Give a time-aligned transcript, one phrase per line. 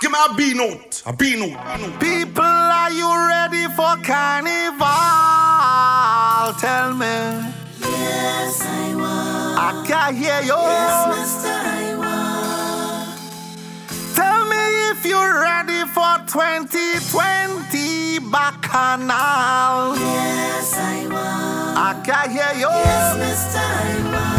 [0.00, 1.02] Give me a B note.
[1.06, 1.56] A B note.
[2.00, 4.86] People, are you ready for carnival?
[6.60, 7.06] Tell me.
[7.80, 9.56] Yes, I was.
[9.58, 10.54] I can hear you.
[10.54, 13.16] Yes, Mister I was.
[14.14, 19.96] Tell me if you're ready for 2020 Bacchanal.
[19.96, 21.76] Yes, I was.
[21.78, 22.68] I can hear you.
[22.68, 23.60] Yes, Mister I
[24.12, 24.35] was.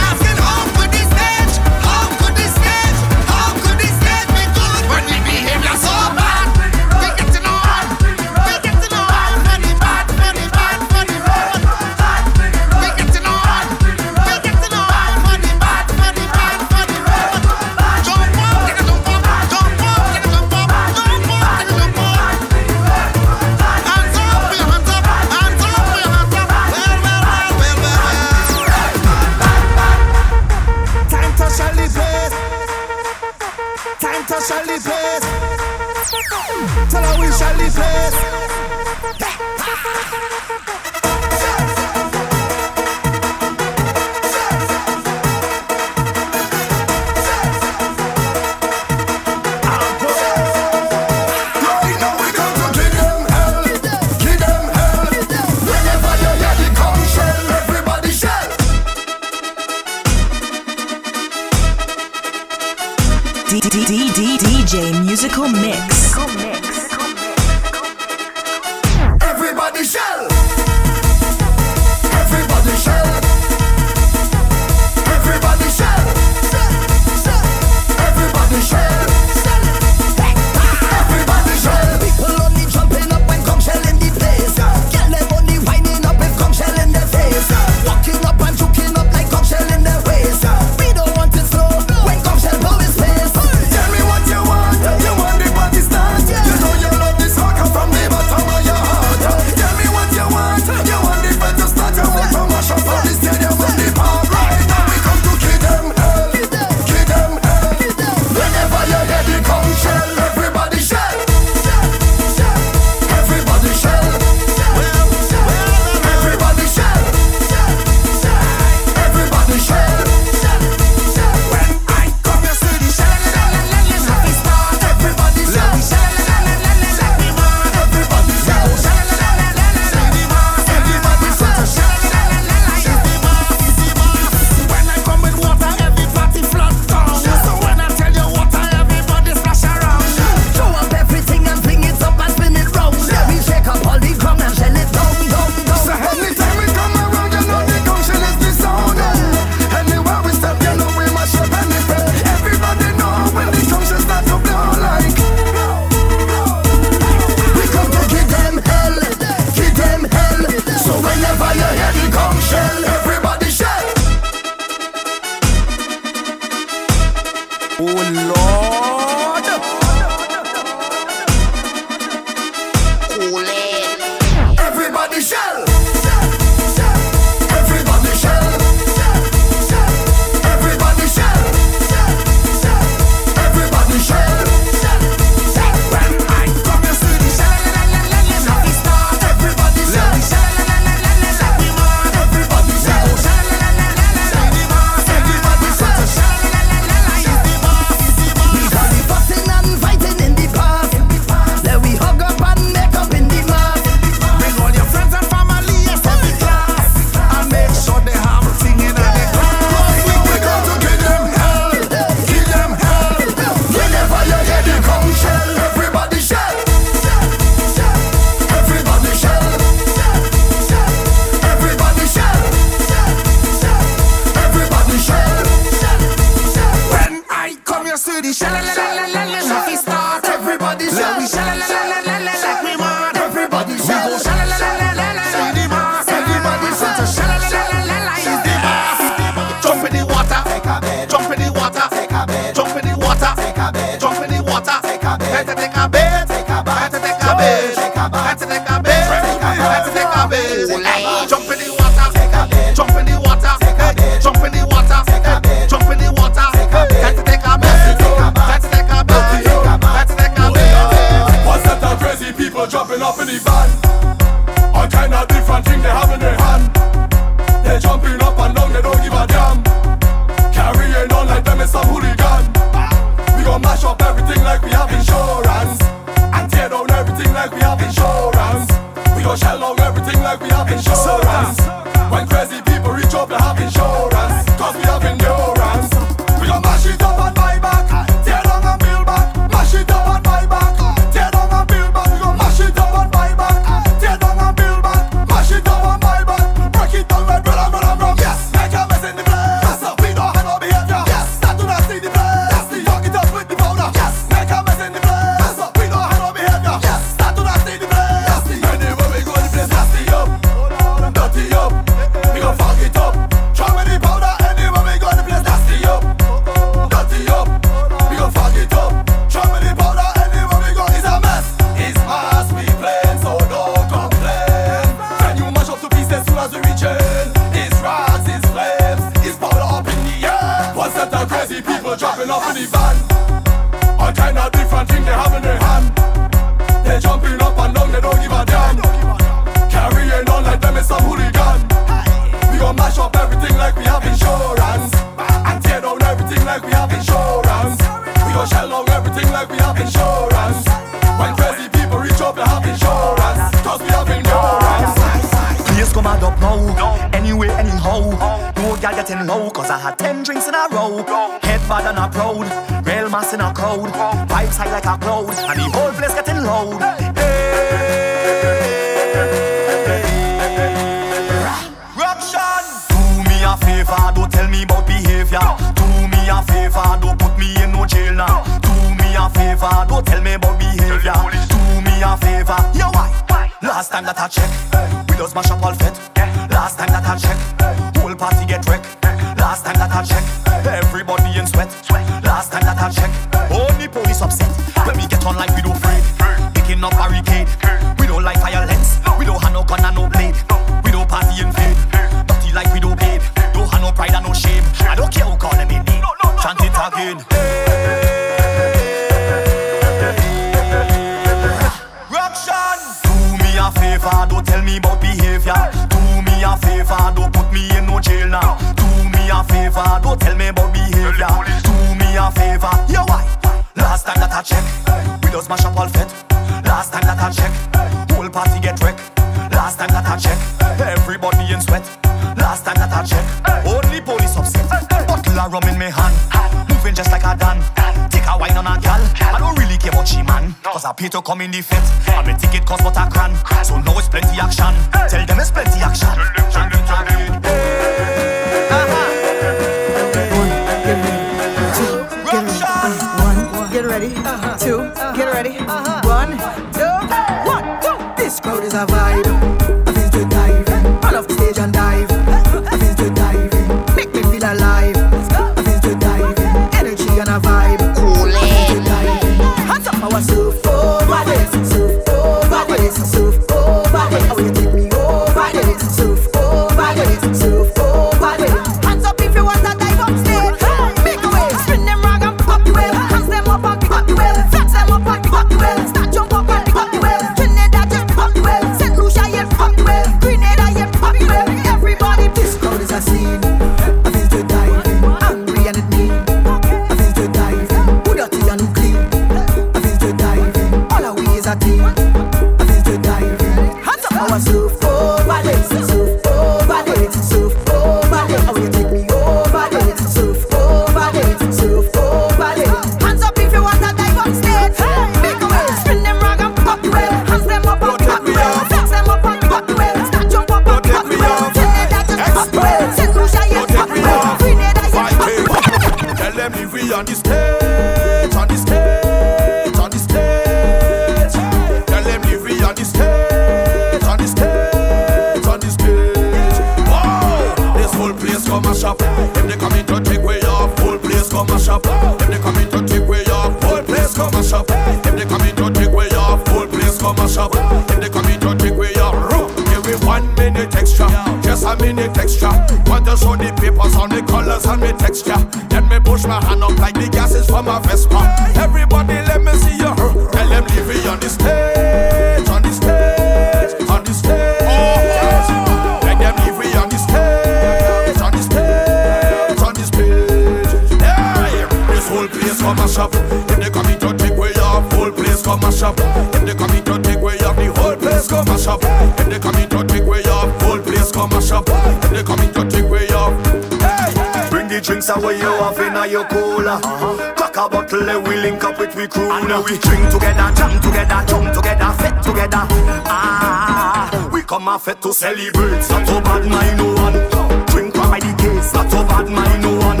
[585.04, 586.80] drinks are where you have in your cola.
[586.82, 587.34] Uh-huh.
[587.34, 589.30] Crack a bottle, we link up with we crew.
[589.30, 592.64] And now we drink together, jam together, jump together, fit together.
[593.06, 595.88] Ah, we come off it to celebrate.
[595.90, 597.66] Not so bad, my no one.
[597.66, 600.00] Drink by the case, not so bad, my no one.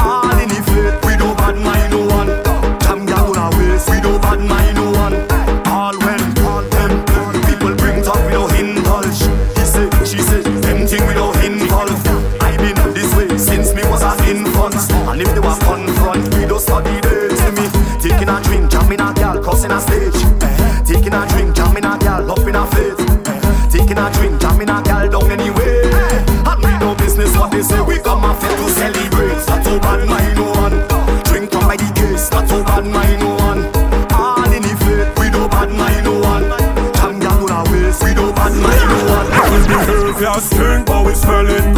[0.00, 1.04] All in the fit.
[1.04, 1.97] we don't bad, my no
[27.58, 29.34] They say we come off to celebrate.
[29.44, 30.78] That's how bad mine one.
[31.24, 32.28] Drink up by the case.
[32.28, 33.66] That's how bad mine one.
[34.14, 36.44] All in the faith, we don't bad mine one.
[36.94, 39.26] Jam gal on our waist, we don't bad mine one.
[39.50, 41.77] We behave as stink, but we spelling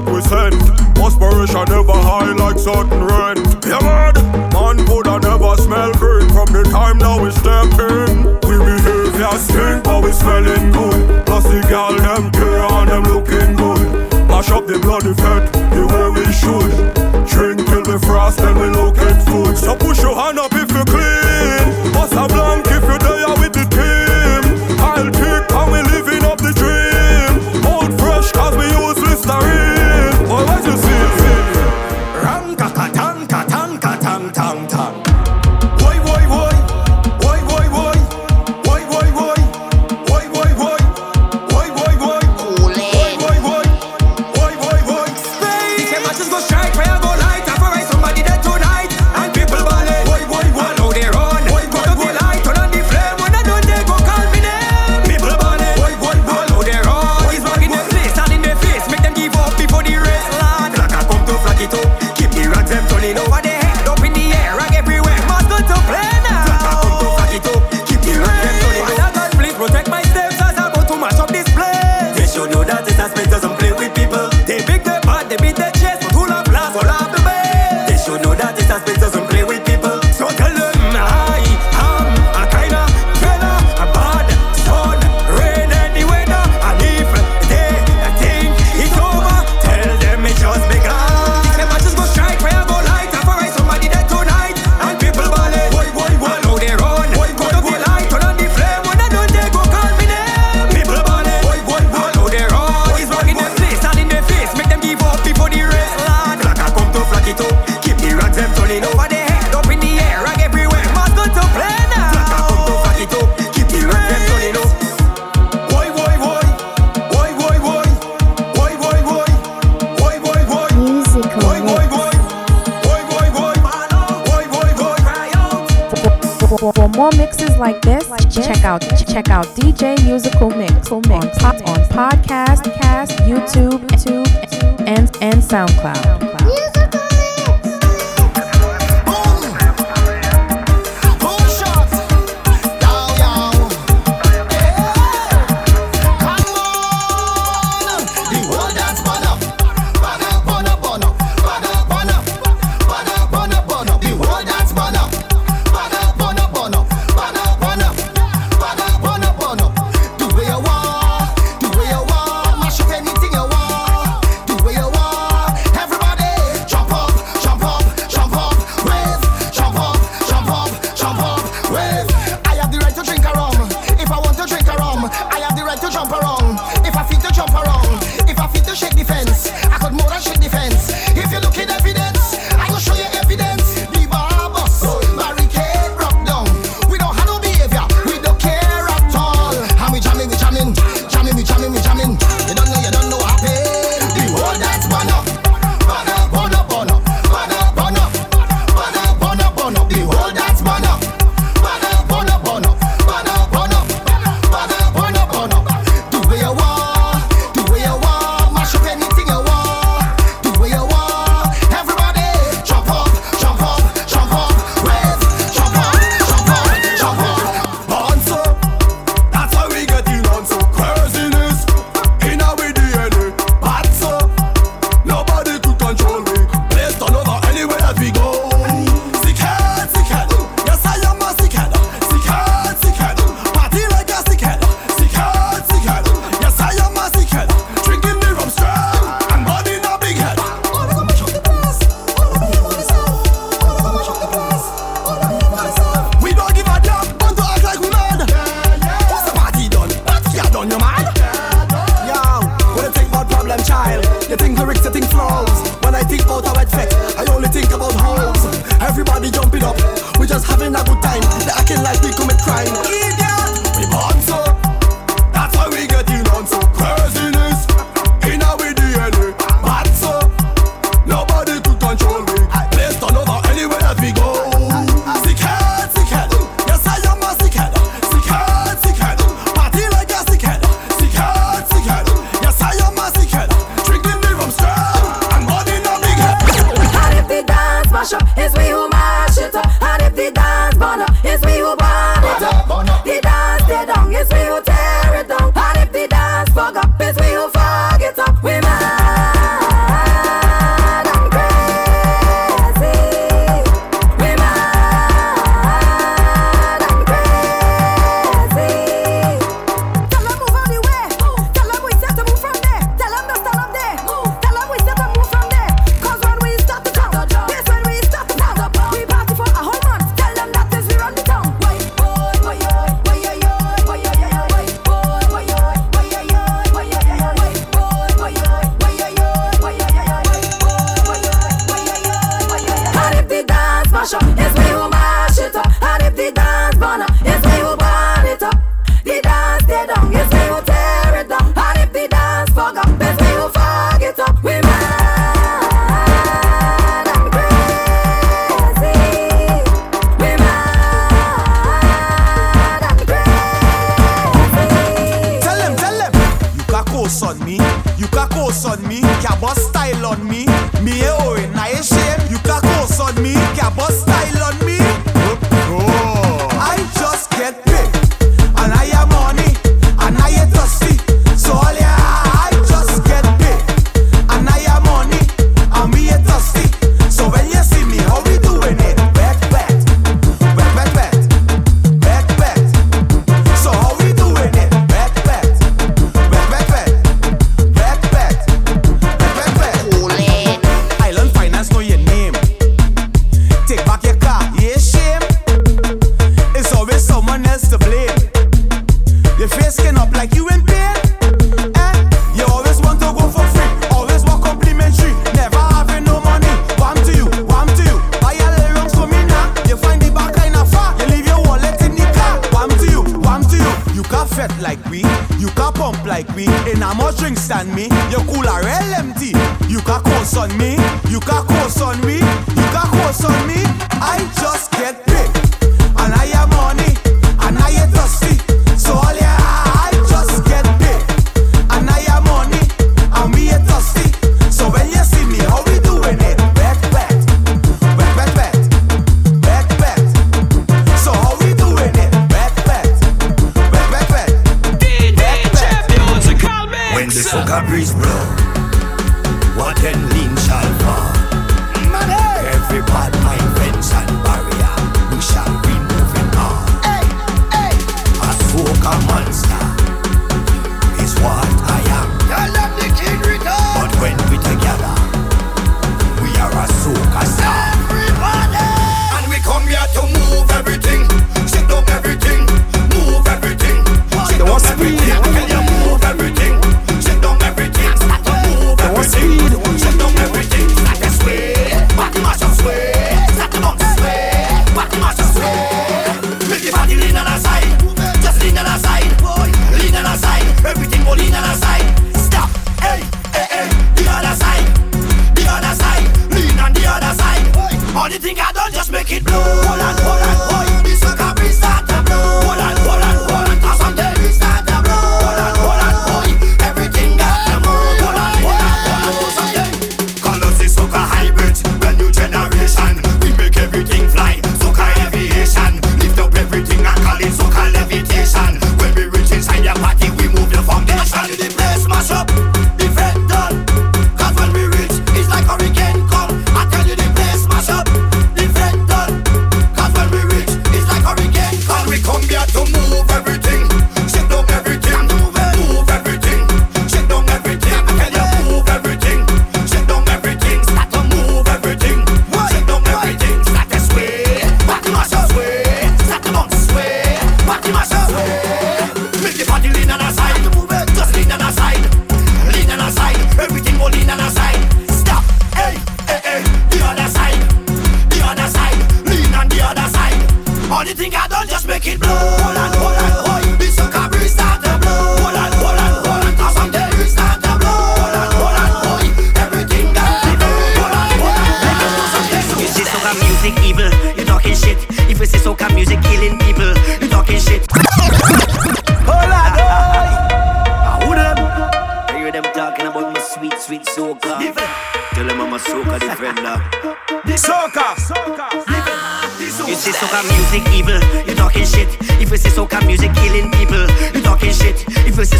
[0.00, 0.56] that we send,
[1.02, 3.42] Aspiration never high like certain rent.
[3.66, 4.14] Yeah, man,
[4.54, 8.38] man woulda never smell green from the time that we step in.
[8.48, 11.26] We behave behavior stink, but we smelling good.
[11.26, 13.82] Plus the gal them care and them looking good.
[14.28, 16.72] Mash up the bloody fat the way we should.
[17.28, 19.58] Drink till we frost, then we looking food.
[19.58, 21.92] So push your hand up if you clean.
[21.92, 22.71] What's a blanket?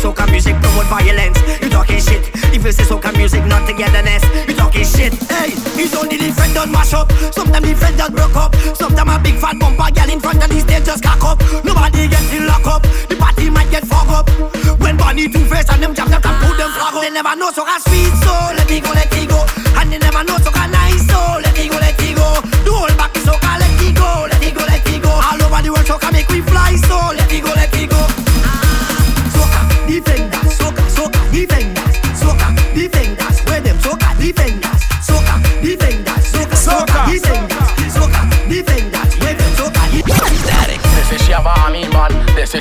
[0.03, 1.39] soca music promote violence.
[1.63, 2.27] You talking shit.
[2.51, 5.15] If you say soca music not togetherness, you talking shit.
[5.31, 7.11] Hey, it's only the friend that mash up.
[7.31, 8.53] Sometimes the friend that broke up.
[8.75, 11.39] Sometimes a big fat bumper girl in front of the stage just cock up.
[11.65, 12.83] Nobody gets in lock up.
[13.09, 14.27] The party might get fucked up.
[14.83, 17.03] When Bonnie Two Face and them jam them can put them flag up.
[17.03, 18.12] They never know soca sweet.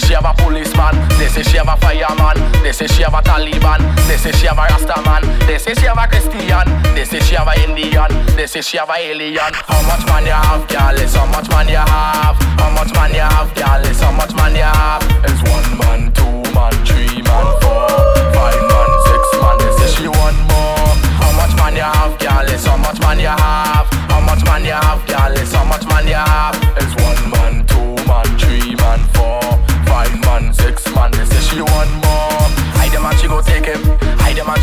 [0.02, 0.96] She have a policeman.
[1.18, 2.38] They say she have a fireman.
[2.64, 3.80] They say she have a Taliban.
[4.08, 5.22] They say she have a Rastaman.
[5.48, 6.66] They say she have a Christian.
[6.96, 8.10] They say she have a Indian.
[8.36, 9.52] They say she have a alien.
[9.68, 10.96] How much money you have, girl?
[10.98, 12.36] It's how much money you have.
[12.60, 13.82] How much money you have, girl?
[13.86, 15.04] It's how much money you have.
[15.26, 17.90] It's one man, two man, three man, four,
[18.36, 19.56] five man, six man.
[19.60, 20.92] They say she want more.
[21.20, 22.48] How much money you have, girl?
[22.48, 23.88] It's how much money you have.
[24.10, 25.34] How much money you have, girl?
[25.38, 26.61] It's how much money you have.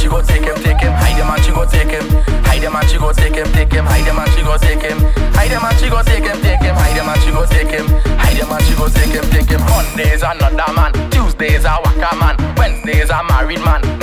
[0.09, 0.92] She go take him, take him.
[0.92, 2.09] Hide them and she go take him.
[2.44, 3.85] Hide them and she go take him, take him.
[3.85, 4.99] Hide them and she go take him.
[5.37, 6.75] Hide them and she go take him, take him.
[6.75, 7.87] Hide them and she go take him.
[8.16, 9.61] Hide them and she go take him, take him.
[9.68, 10.92] Mondays another man.
[11.11, 12.37] Tuesdays a waka man.
[12.57, 13.98] Wednesdays a married man.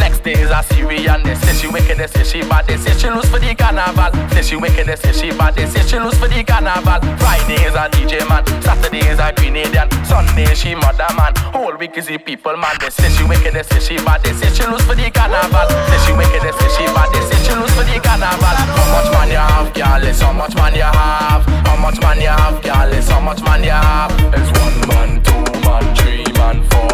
[0.96, 1.24] Days.
[1.24, 2.68] They say she wicked, they say she bad.
[2.68, 4.12] They say she lose for the carnival.
[4.32, 5.56] Say she wicked, they say she bad.
[5.56, 7.02] They say she lose for the carnival.
[7.20, 8.46] Fridays a DJ man.
[8.64, 9.92] Saturdays a Grenadian.
[10.08, 11.36] Sunday she mother man.
[11.52, 12.76] Whole week is the people man.
[12.80, 14.24] They say she wicked, they say she bad.
[14.24, 15.68] They say she lose for the carnival.
[15.92, 17.12] Say she wicked, they say she bad.
[17.12, 18.56] They say she lose for the carnival.
[18.56, 20.04] How much money you have, girl?
[20.16, 21.44] How much money you have.
[21.68, 22.92] How much money you have, girl?
[23.04, 24.12] How much money you have.
[24.32, 26.88] It's one man, two man, three man, four,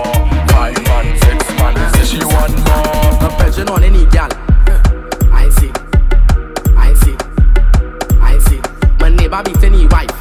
[0.50, 1.06] five man,
[2.06, 3.22] she want more.
[3.22, 4.30] No pressure on any gal.
[5.32, 5.72] I see,
[6.76, 7.16] I see,
[8.20, 8.62] I see.
[9.00, 10.20] My neighbor beat any wife.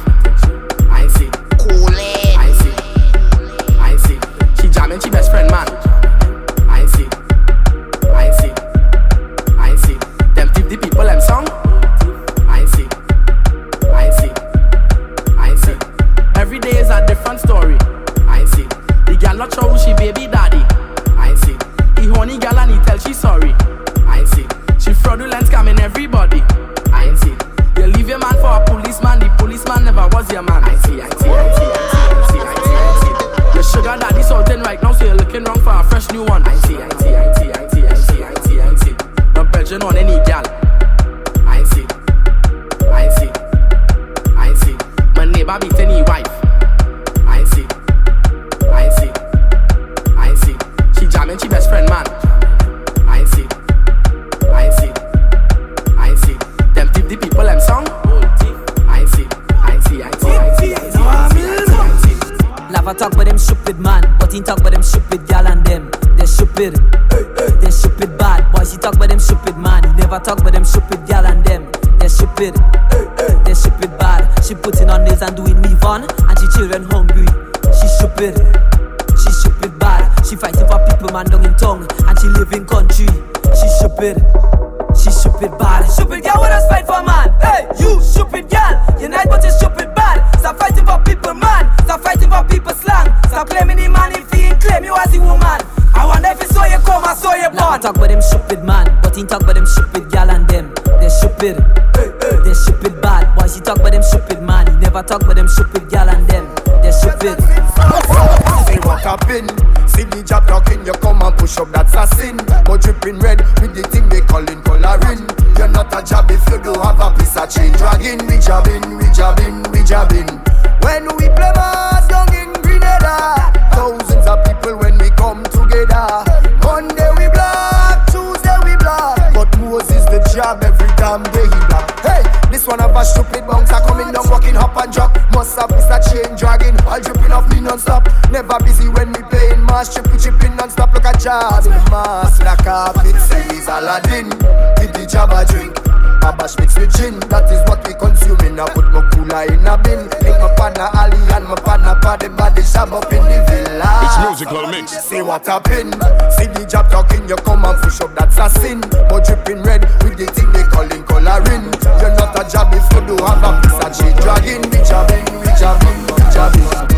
[145.11, 145.75] Give the job a drink.
[146.21, 148.59] Babash mix with gin, that is what we consuming.
[148.59, 150.07] I put my cooler in a bin.
[150.23, 153.91] Link my partner Ali and my partner Paddy Body Shab up in the villa.
[154.07, 154.91] It's musical mix.
[155.03, 155.91] See what happen.
[156.39, 158.81] See the job talking, you come and push up, that's a sin.
[159.09, 161.67] But dripping red with the thing they calling coloring.
[161.99, 164.63] You're not a job if you do have a piece of chain dragging.
[164.71, 166.90] We jabbing, we jabbing, we jabbing.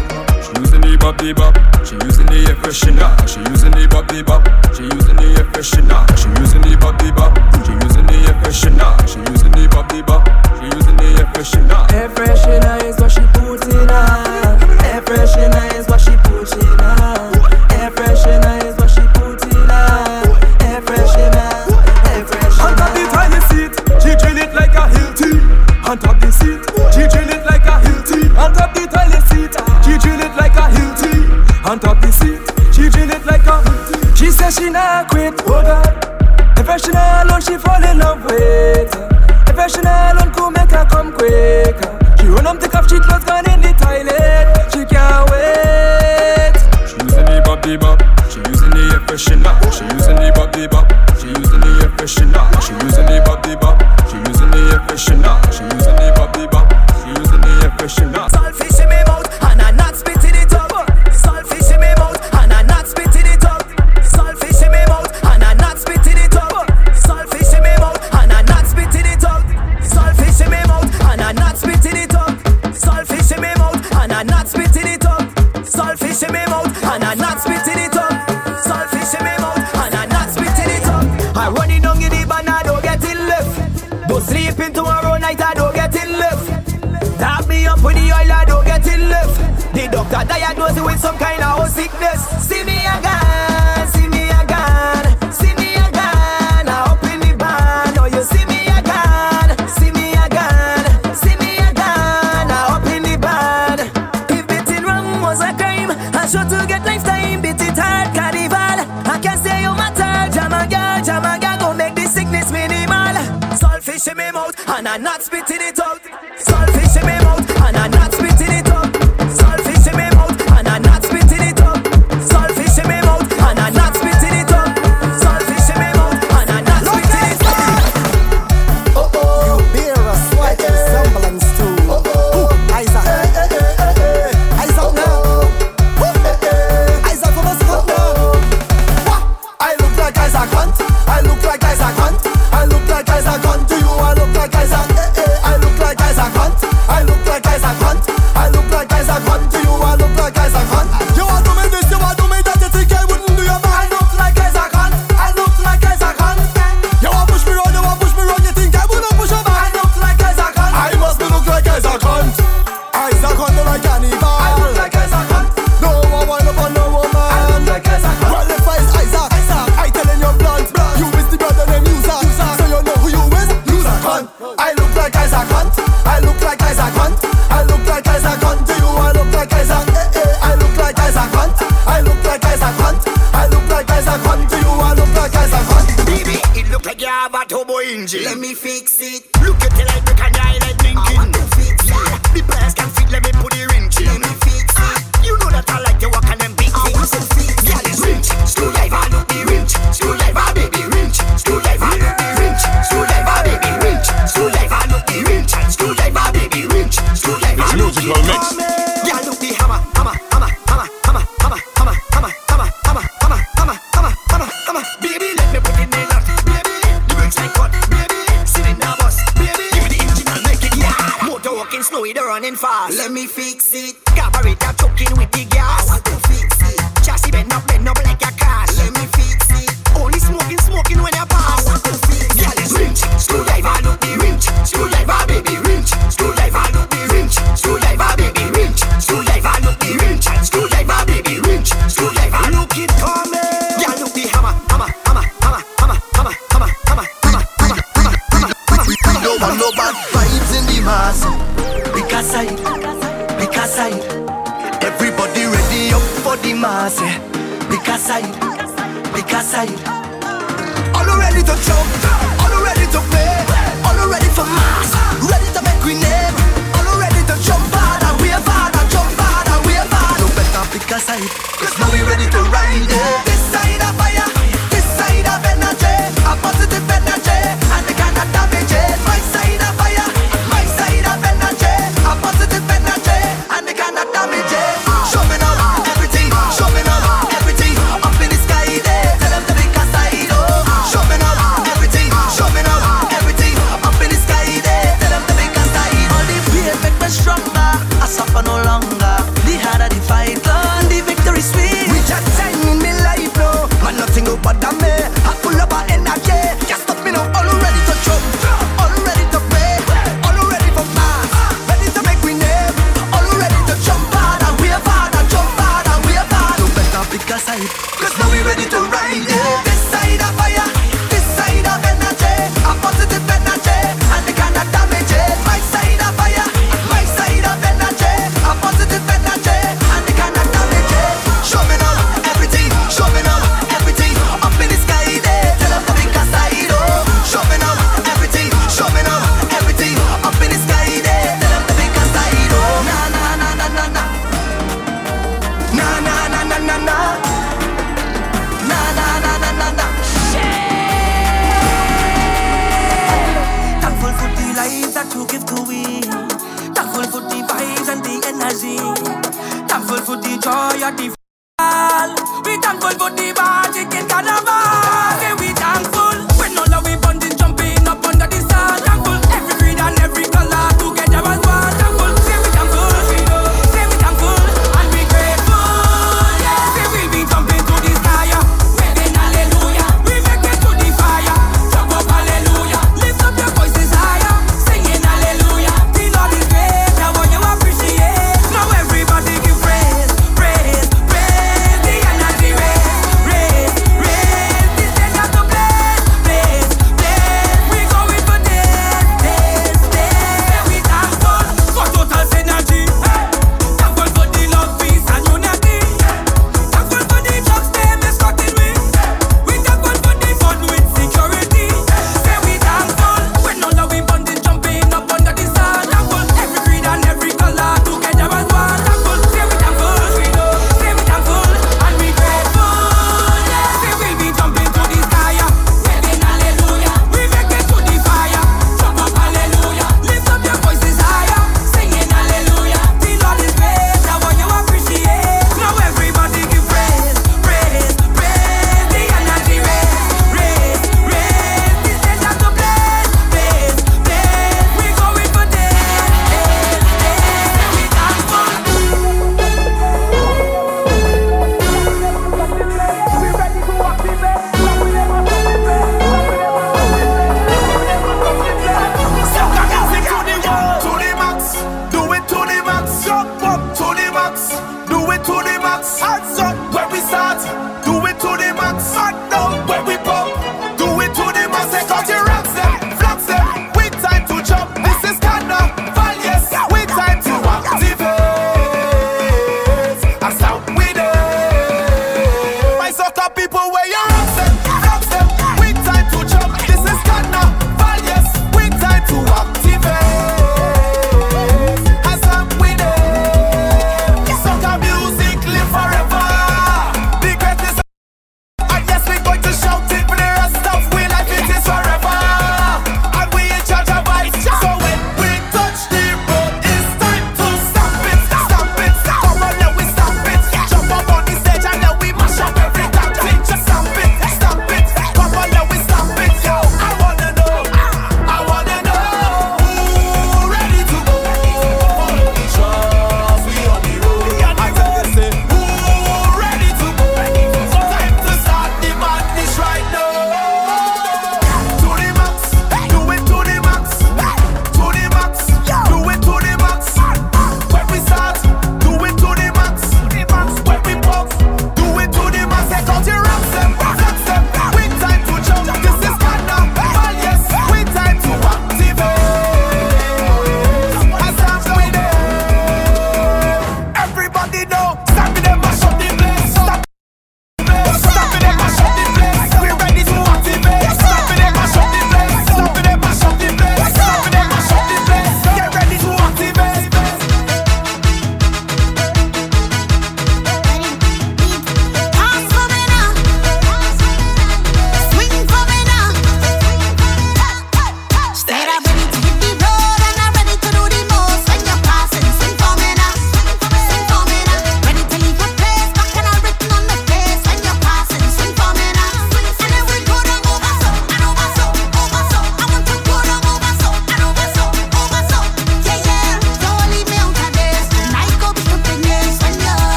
[1.04, 1.54] She using the bop the bop.
[1.84, 3.12] She using the air freshener.
[3.28, 4.48] She using the bop the bop.
[4.72, 6.00] She using the air freshener.
[6.16, 7.36] She using the bop the bop.
[7.68, 8.96] She using the air freshener.
[9.04, 10.24] She using the bop the bop.
[10.56, 11.92] She using the air freshener.
[11.92, 14.56] Air freshener is what she put in her.
[14.88, 17.20] Air freshener is what she put in her.
[17.76, 20.24] Air freshener is what she put in her.
[20.64, 21.68] Air freshener,
[22.16, 22.64] air freshener.
[22.64, 25.36] On top the toilet seat, she drill it like a Hilti.
[25.84, 26.23] On top
[34.52, 36.10] say she not quit, oh God.
[36.58, 38.92] If she not alone, she fall in love with
[39.48, 41.92] If she not alone, could make her come quicker.
[42.20, 44.72] She run up take off, she clothes gone in the toilet.
[44.72, 46.56] She can't wait.
[46.88, 48.00] She using the bop, the bop.
[48.32, 49.54] She using the air freshener.
[49.72, 50.88] She using the bop, the bop.
[51.20, 52.44] She using the air freshener.
[52.64, 53.78] She using the bop, the bop.
[54.10, 55.33] She using the air freshener.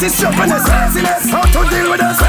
[0.00, 1.30] Stupidness, craziness.
[1.30, 2.23] How to deal with this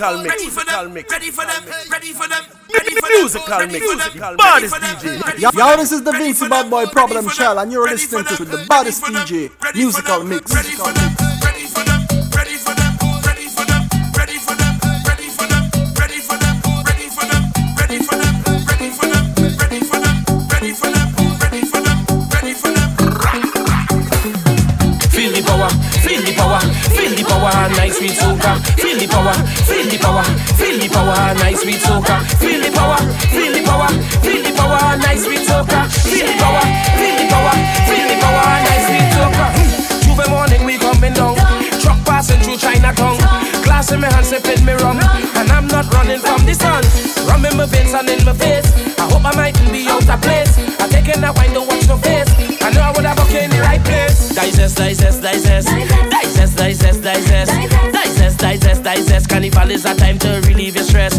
[0.00, 0.42] musical mix.
[0.42, 1.12] Musical mix.
[1.12, 2.44] Ready for them, ready for them,
[3.08, 3.86] Musical mix.
[4.36, 5.38] Baddest DJ.
[5.40, 8.64] Yo, yo, this is the Vincy Bad Boy Problem Child, and you're listening to the
[8.68, 10.49] baddest DJ musical mix.
[31.70, 32.18] Sweet soca.
[32.18, 32.26] Ah.
[32.42, 32.98] Feel the power,
[33.30, 33.86] feel the power,
[34.26, 35.70] feel the power, nice sweet soca.
[35.70, 35.88] Ah.
[36.02, 36.66] Feel the power,
[36.98, 37.54] feel the power,
[37.86, 39.46] feel the power, nice sweet soca.
[39.46, 40.02] Ah.
[40.02, 41.38] J'ouvert morning we coming down,
[41.78, 43.14] truck passing through Chinatown.
[43.62, 46.82] Glass in my hand, sipping me rum, and I'm not running from the sun.
[47.30, 48.66] Rum in my veins and in my face.
[48.98, 50.58] I hope I mightn't be out of place.
[50.82, 52.26] I taking that wine, don't watch no face.
[52.66, 54.34] I know I would have walked in the right place.
[54.34, 57.54] Digest, digest, digest, digest, digest, digest,
[57.94, 59.28] digest, digest, digest.
[59.30, 61.14] Carnival is a time to relieve your stress.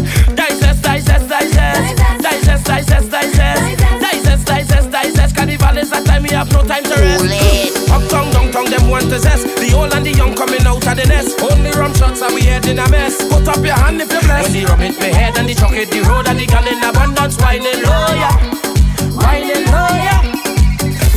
[1.42, 5.34] Digest, digest, digest, digest, digest, digest, digest, digest, digest.
[5.34, 7.90] Carnival is a time we have no time to rest.
[7.90, 9.46] Uptown, downtown, them want to zest.
[9.56, 11.40] The old and the young coming out of the nest.
[11.42, 13.26] Only rum shots and we head in a mess.
[13.28, 14.54] Put up your hand if you're blessed.
[14.54, 16.66] When the rum hit me head and the truck hit the road and the gun
[16.68, 18.38] in abundance, whining low, yeah,
[19.18, 20.22] whining low, yeah.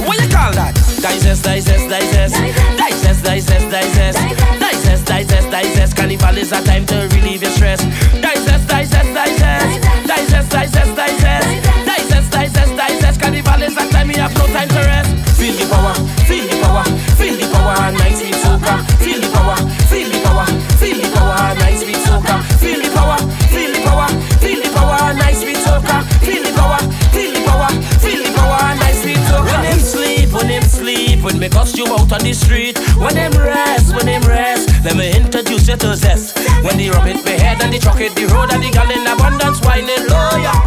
[0.10, 0.74] What you call that?
[1.06, 2.34] Digest, digest, digest,
[2.82, 4.18] digest, digest, digest,
[4.58, 5.96] digest, digest, digest.
[5.96, 7.86] Carnival is a time to relieve your stress.
[8.22, 11.48] Digest, digest, digest, digest, digest, digest,
[11.86, 13.20] digest, digest, digest.
[13.20, 15.10] Carnival is a time we have no time to rest.
[15.38, 15.94] Feel the power,
[16.28, 16.84] feel the power,
[17.18, 18.76] feel the power, nice sweet soca.
[19.04, 19.58] Feel the power,
[19.90, 20.46] feel the power,
[20.80, 22.36] feel the power, nice sweet soca.
[22.62, 23.18] Feel the power,
[23.50, 24.08] feel the power,
[24.40, 25.98] feel the power, nice sweet soca.
[26.26, 26.80] Feel the power,
[27.14, 29.52] feel the power, feel the power, nice sweet soca.
[29.52, 32.78] When him sleep, when him sleep, when me costume out on the street.
[32.98, 36.35] When him rest, when him rest, let me introduce you to zest.
[36.66, 38.90] When they rub it, we head and they truck it, the road and the gal
[38.90, 40.58] in abundance, whining low, yeah.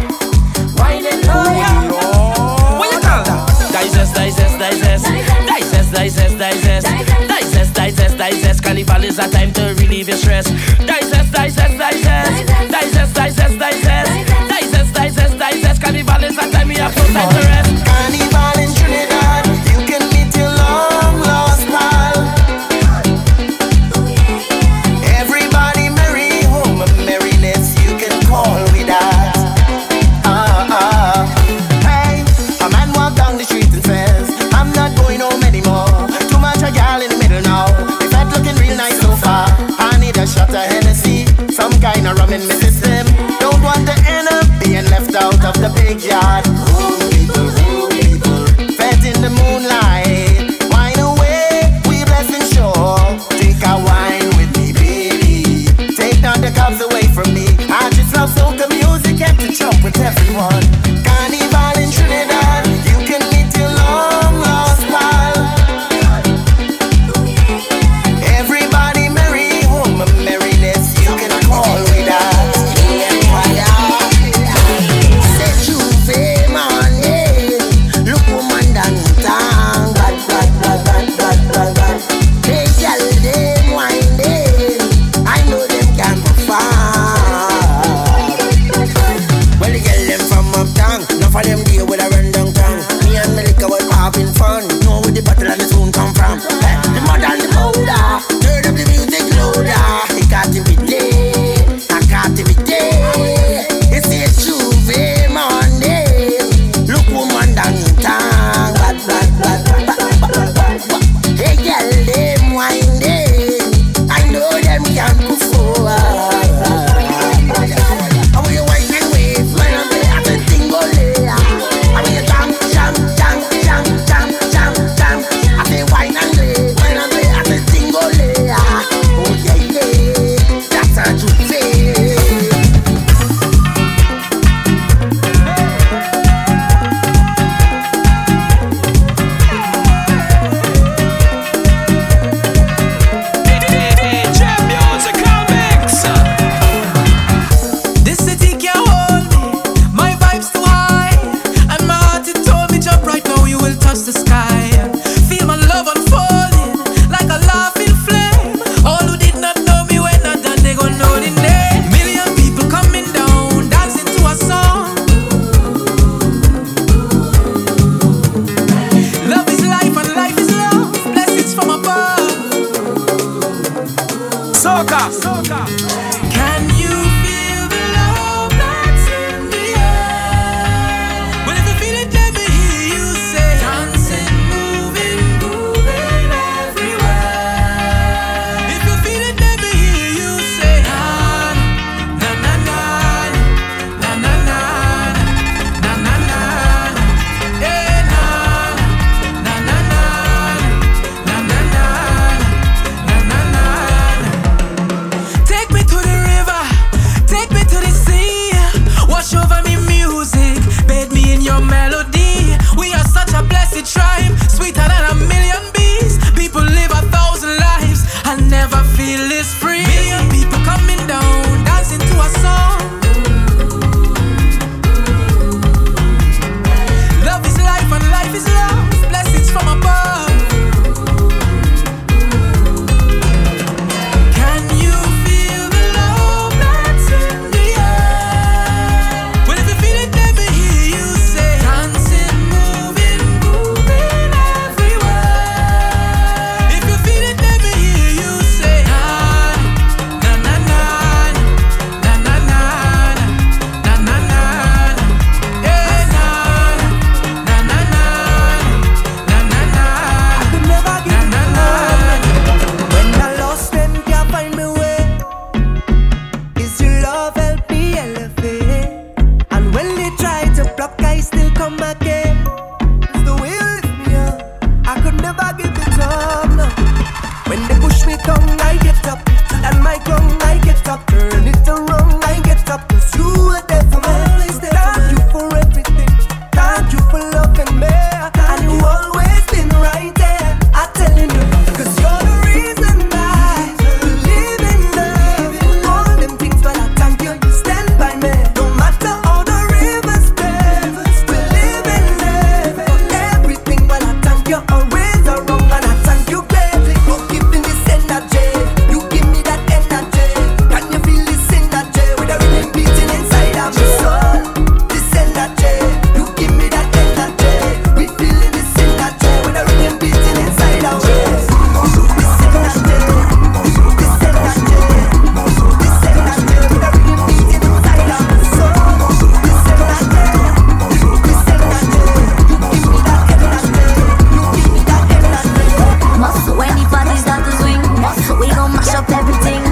[0.79, 1.91] Whining low, yeah.
[2.79, 3.51] What you call that?
[3.75, 5.05] Digest, digest, digest.
[5.43, 6.87] Digest, digest, digest.
[7.27, 8.63] Digest, digest, digest.
[8.63, 10.47] Carnival is a time to relieve your stress.
[10.87, 12.47] Digest, digest, digest.
[12.71, 14.11] Digest, digest, digest.
[14.47, 15.81] Digest, digest, digest.
[15.81, 17.58] Carnival is a time we have no time to rest.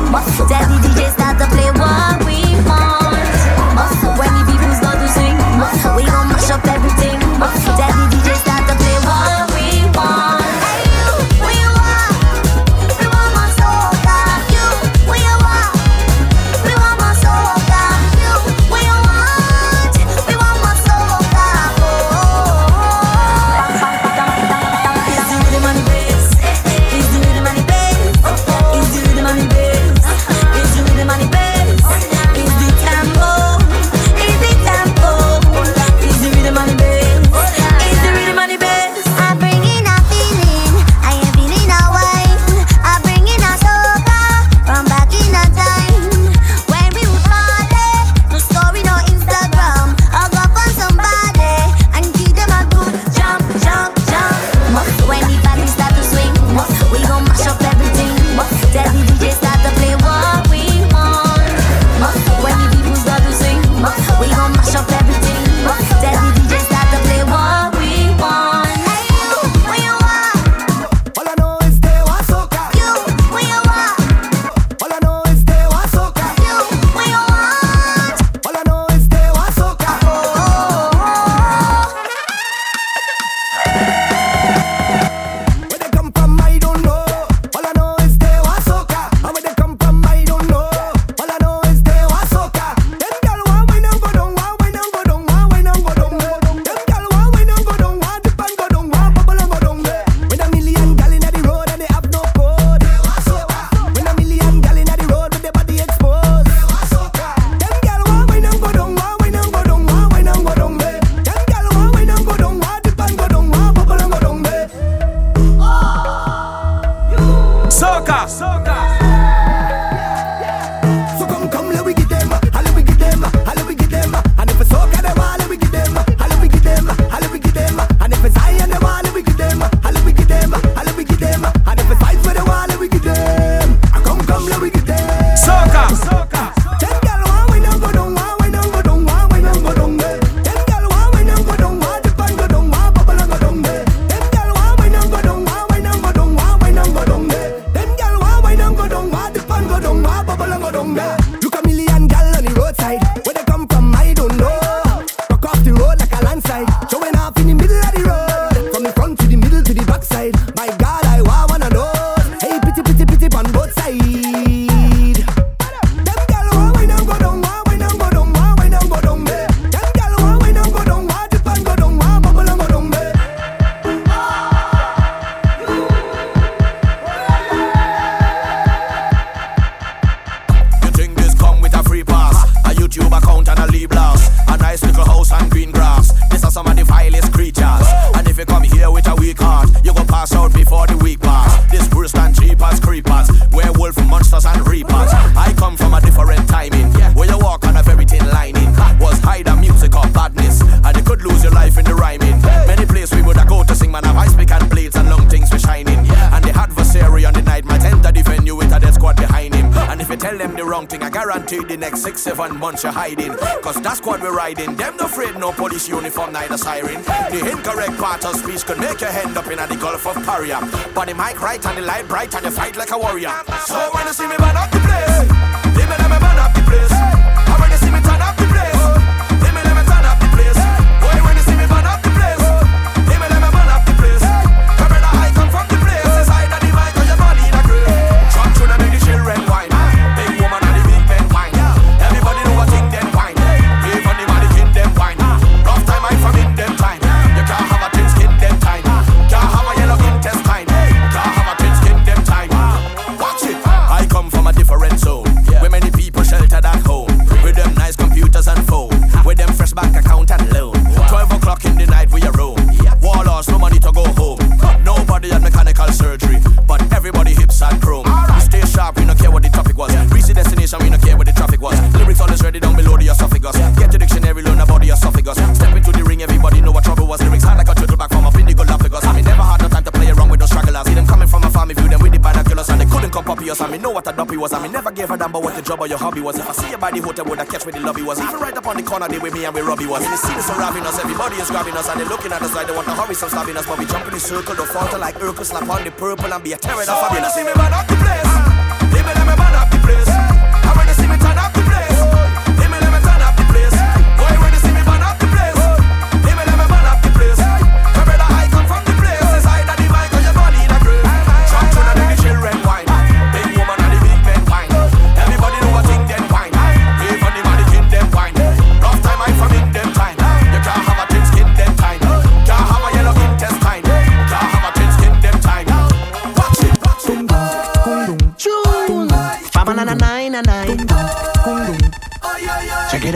[0.07, 1.66] Daddy DJ start to play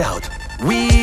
[0.02, 0.28] out.
[0.60, 1.01] We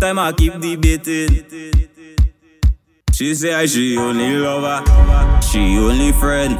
[0.00, 1.28] Time I keep debating.
[3.12, 4.82] She say she only lover,
[5.42, 6.58] she only friend.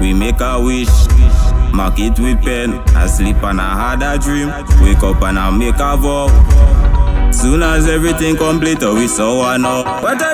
[0.00, 0.88] We make a wish,
[1.74, 2.78] mark it with pen.
[2.96, 4.48] I sleep and I had a dream.
[4.82, 7.30] Wake up and I make a vow.
[7.32, 9.84] Soon as everything complete, oh, we saw one up.
[10.00, 10.33] But I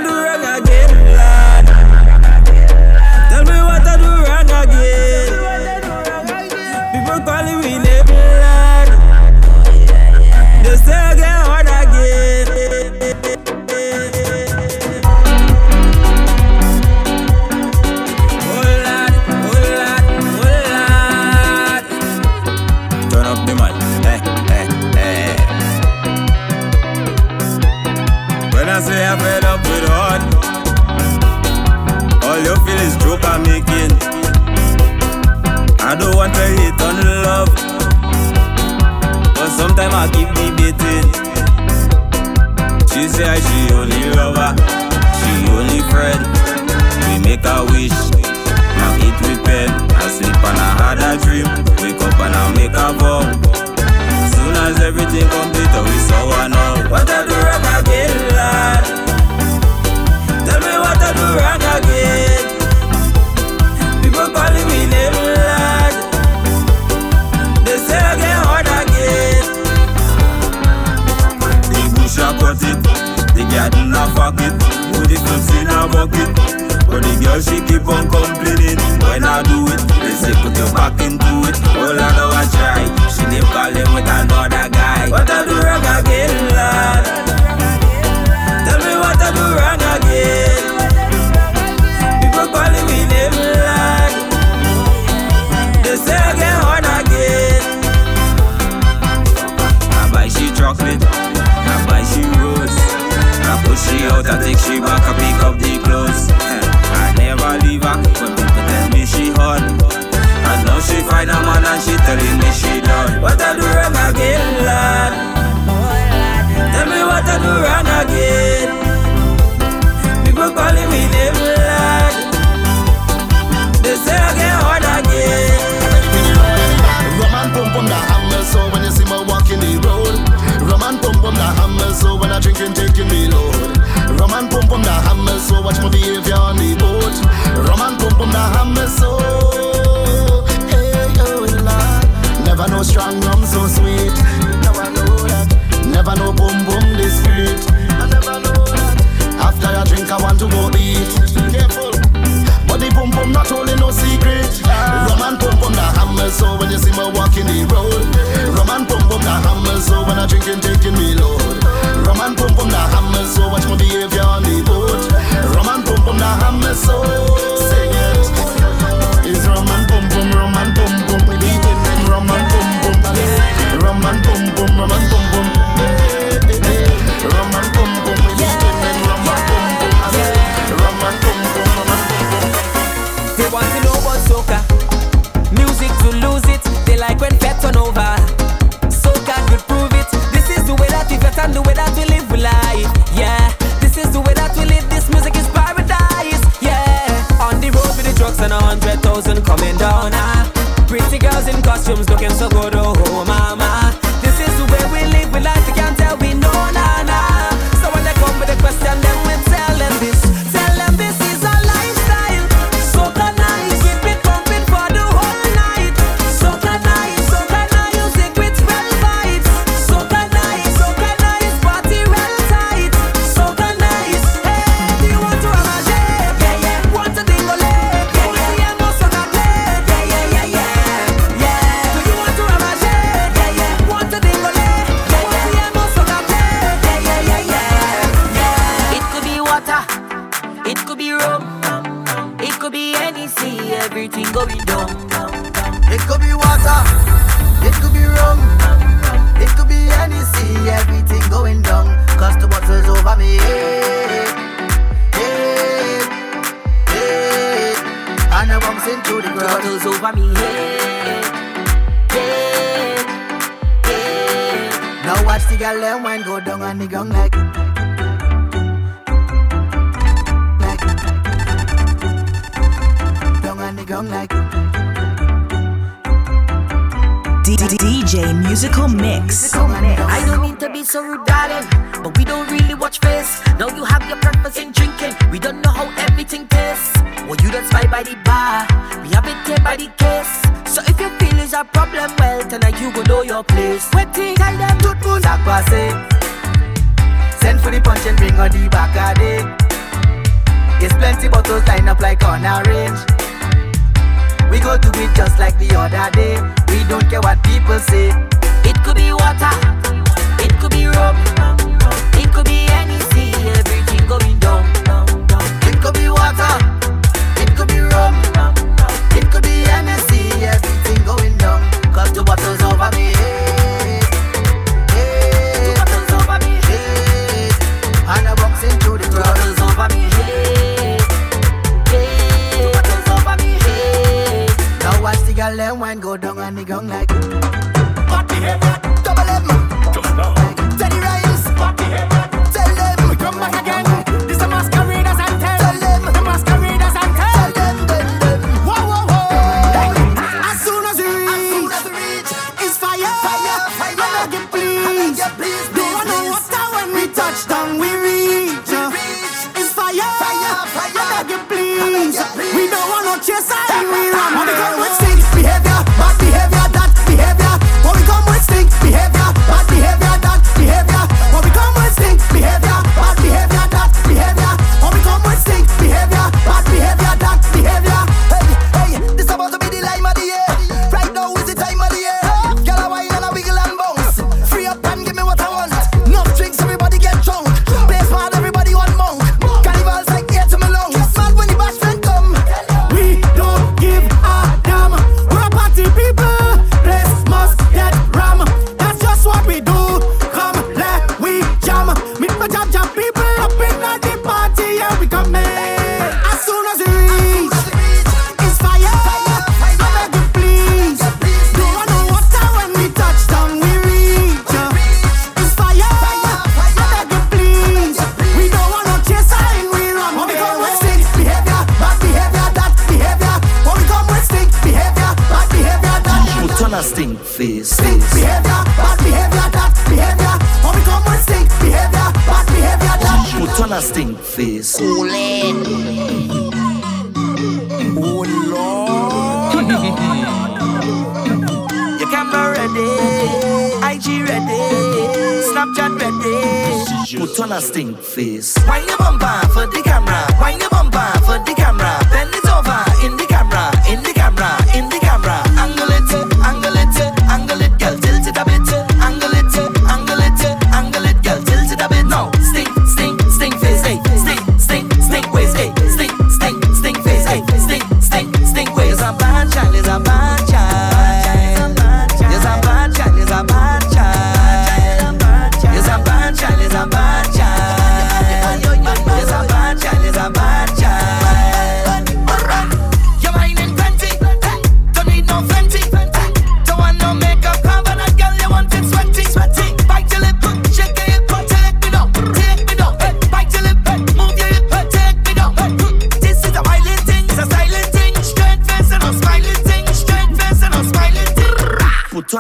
[201.81, 203.40] costumes looking so good, oh, oh my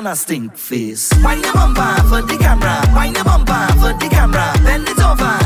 [0.00, 1.10] on a stink face.
[1.22, 5.39] Wind the bumper for the camera, wind the bumper for the camera, bend it over.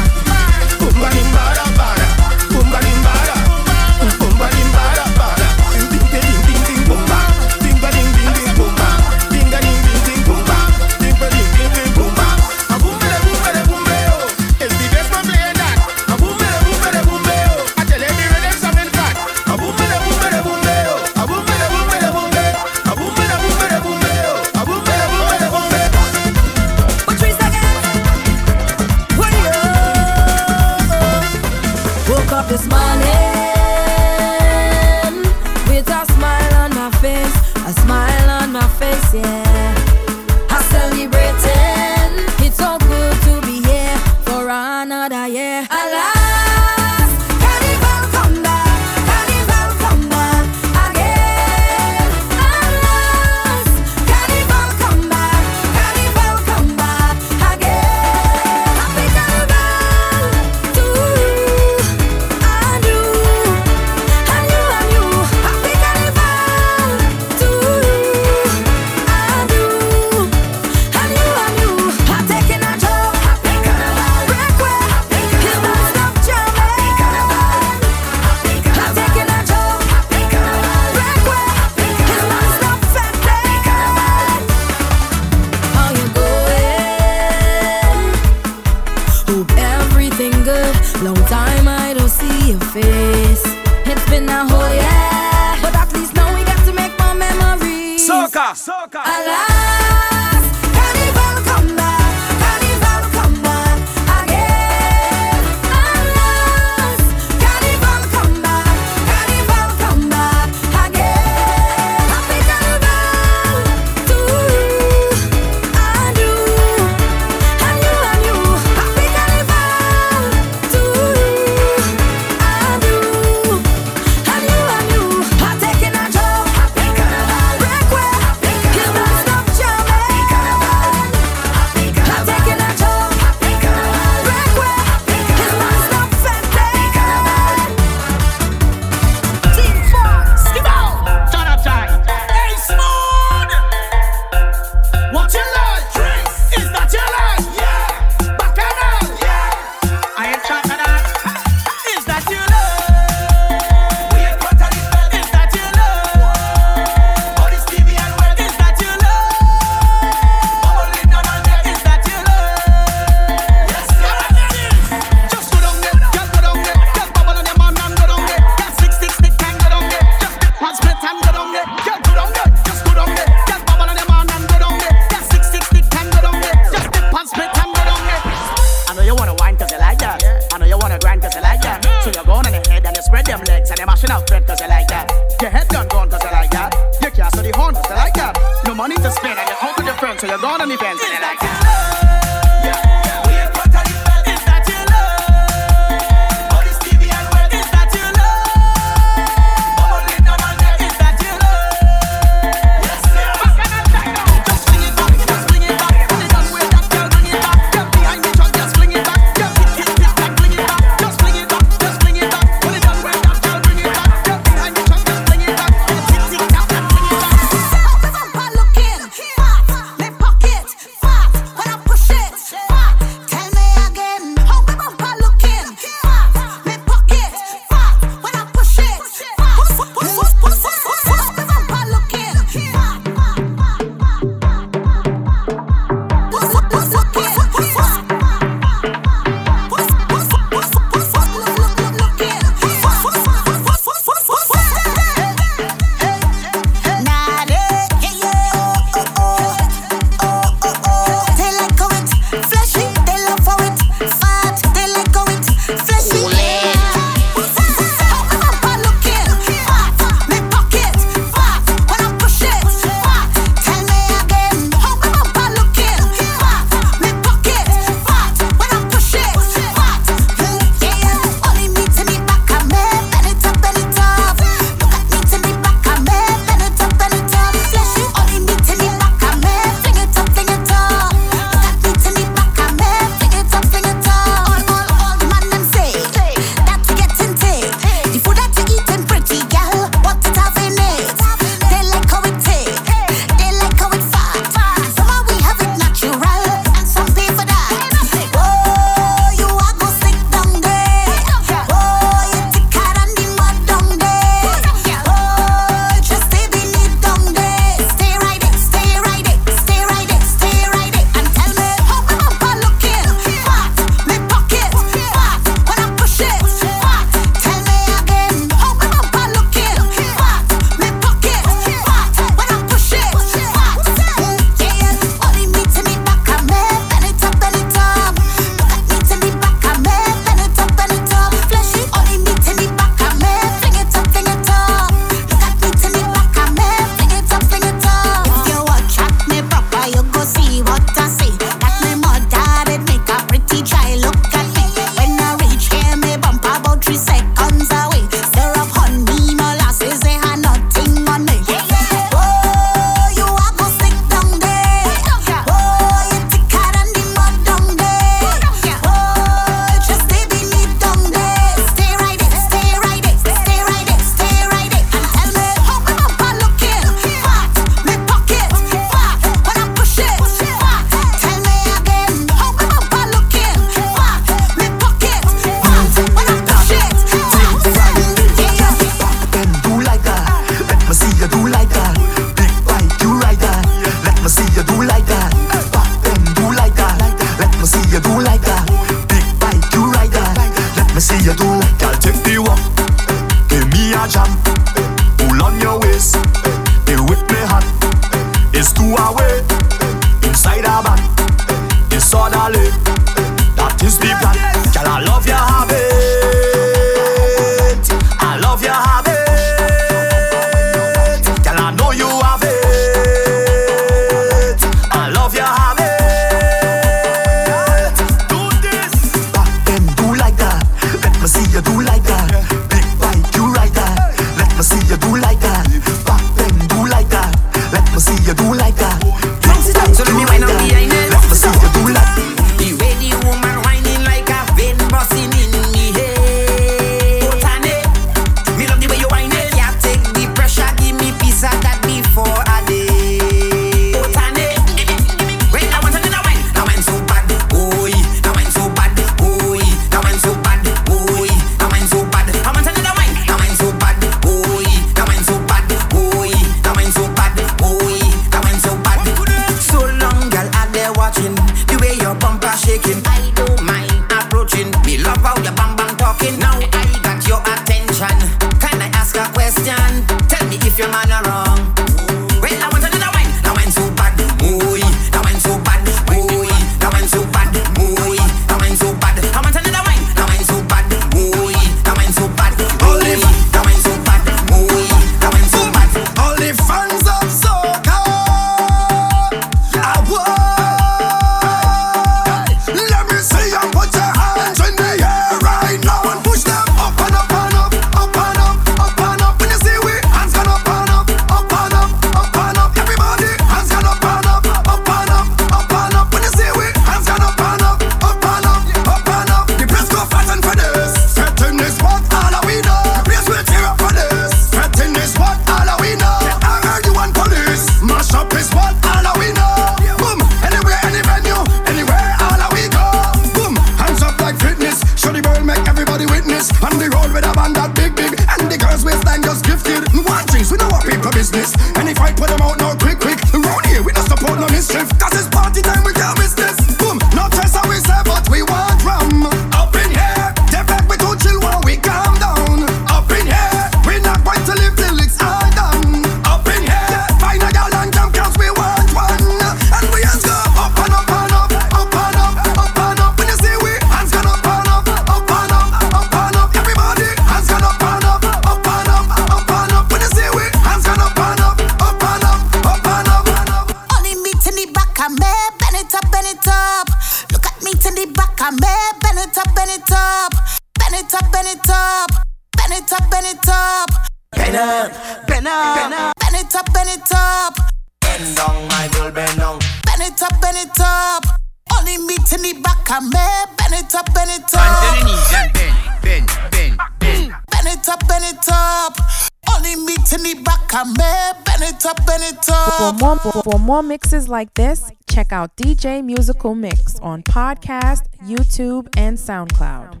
[596.40, 600.00] Critical Mix on podcast, YouTube, and SoundCloud.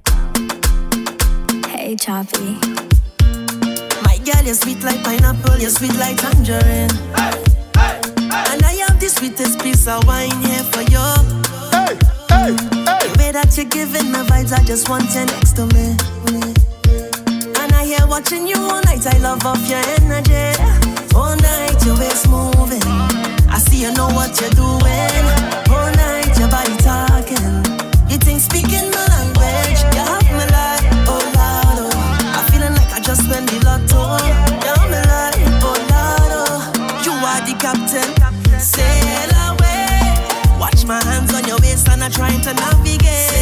[1.66, 2.56] Hey, Choppy.
[4.04, 6.88] My girl, you're sweet like pineapple, you're sweet like tangerine.
[7.12, 7.44] Hey,
[7.76, 8.44] hey, hey.
[8.56, 11.04] And I have the sweetest piece of wine here for you.
[11.76, 11.98] Hey,
[12.32, 13.04] hey, hey.
[13.04, 15.92] The way that you're giving the vibes, I just want you next to me.
[17.60, 20.56] And I hear watching you all night, I love off your energy.
[21.14, 22.80] All night, your waist moving.
[23.52, 25.69] I see you know what you're doing
[28.20, 29.80] everything speaking my language.
[29.94, 31.92] You have my life, oh Lord.
[31.92, 32.36] Oh.
[32.36, 34.24] I'm feeling like I just went the lotto.
[34.24, 36.32] You have my life, oh Lord.
[36.36, 37.02] Oh.
[37.04, 38.10] You are the captain.
[38.60, 40.58] Sail away.
[40.58, 43.39] Watch my hands on your waist and I'm trying to navigate.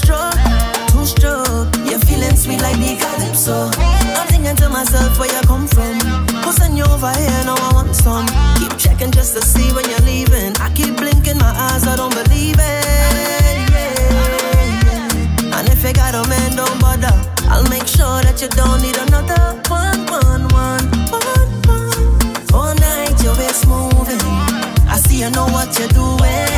[0.00, 0.34] struck,
[0.88, 1.68] too struck.
[1.88, 3.70] You're feeling sweet like the calypso.
[4.16, 5.98] I'm thinking to myself where you come from.
[6.42, 8.26] Pussing you over here, now I want some.
[8.58, 10.56] Keep checking just to see when you're leaving.
[10.58, 12.84] I keep blinking my eyes, I don't believe it.
[13.74, 15.58] Yeah.
[15.58, 17.14] And if you got a man, don't bother.
[17.52, 22.54] I'll make sure that you don't need another one, one, one, one, one.
[22.54, 24.22] All night your waist moving.
[24.88, 26.49] I see you know what you're doing.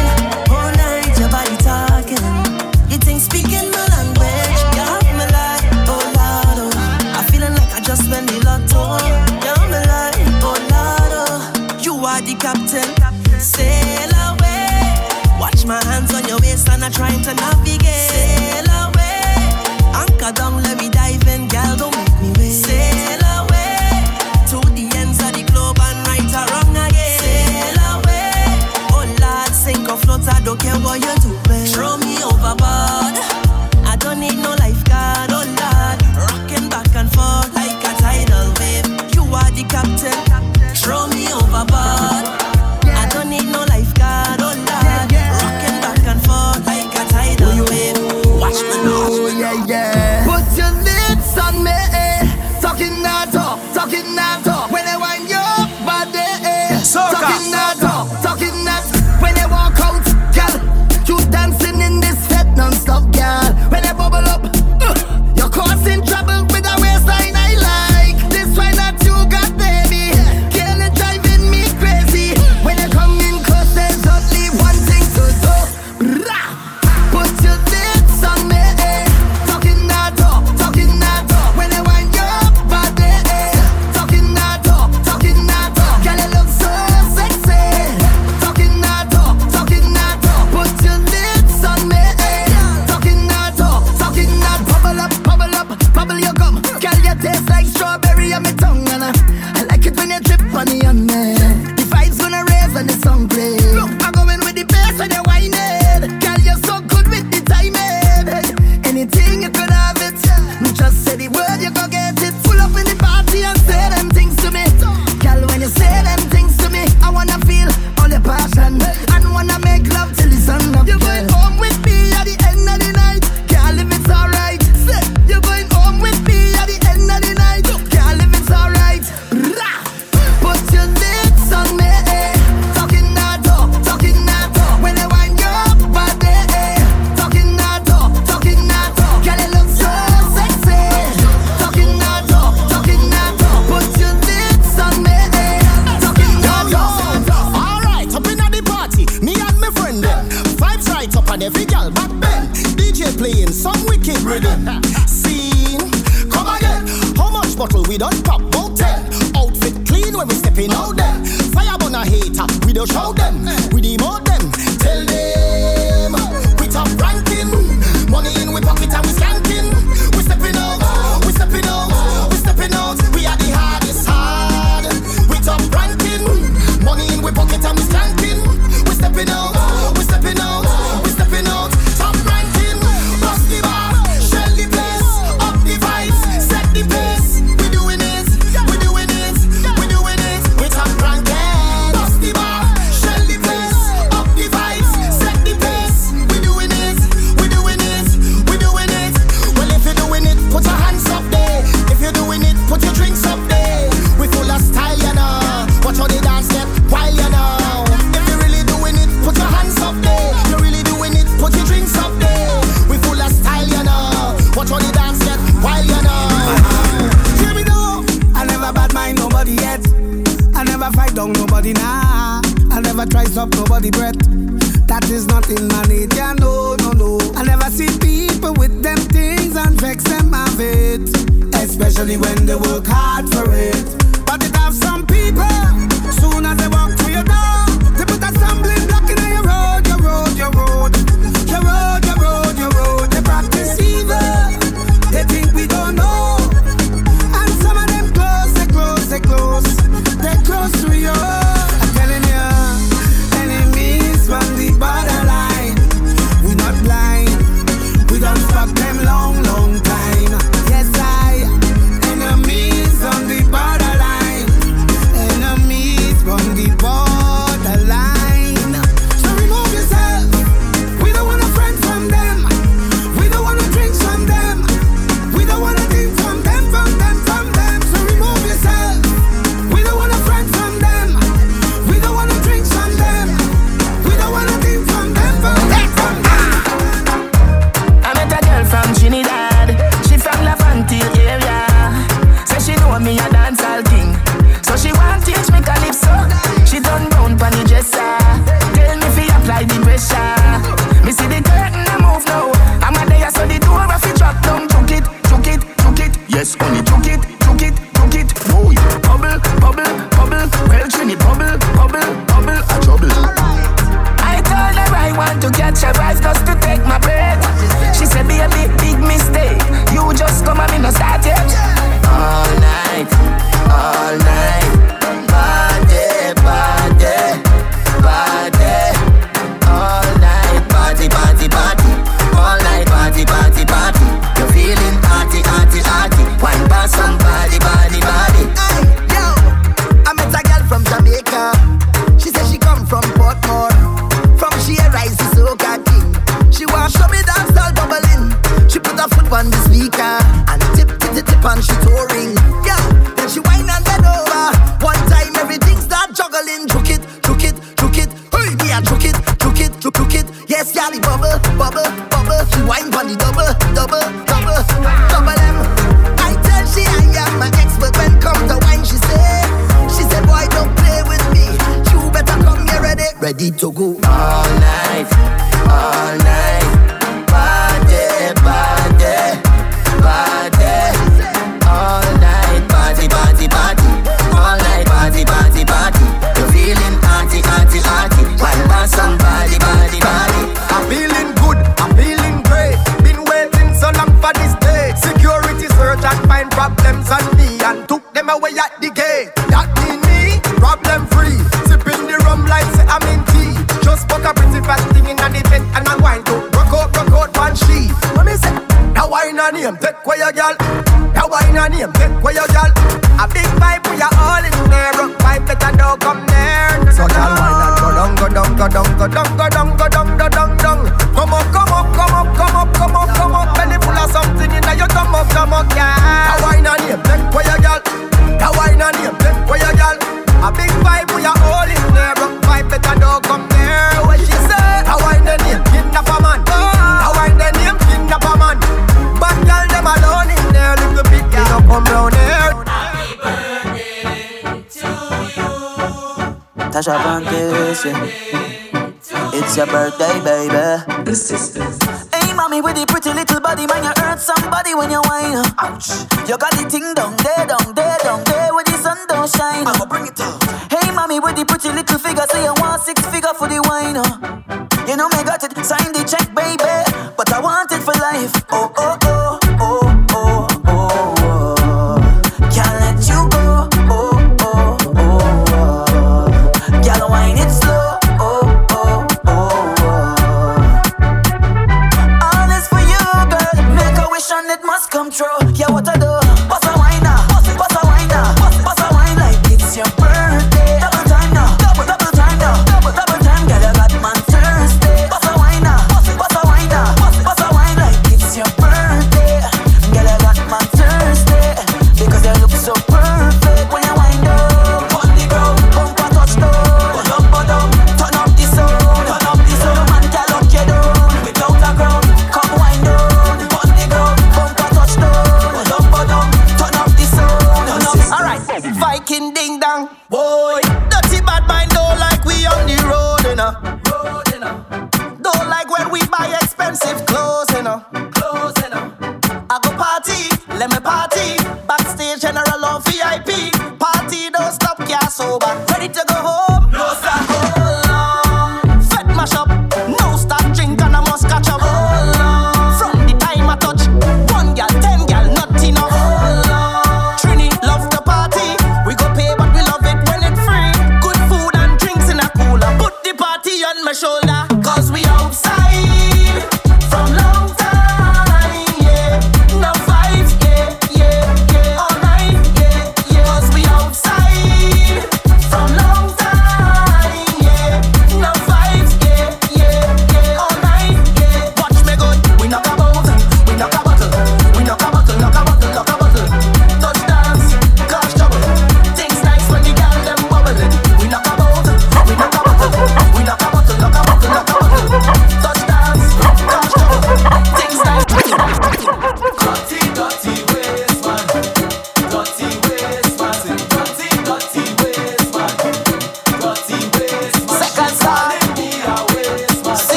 [231.84, 234.01] Especially when they work hard for it.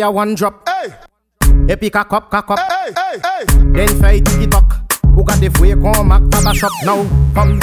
[0.00, 0.68] fire one drop.
[0.68, 0.94] Hey.
[1.68, 2.58] Epic a cup, cup, cup.
[2.58, 3.44] Hey, hey, hey.
[3.72, 4.92] Then fight TikTok.
[5.14, 7.04] Who got the fake on Mac Baba shop now?
[7.34, 7.59] From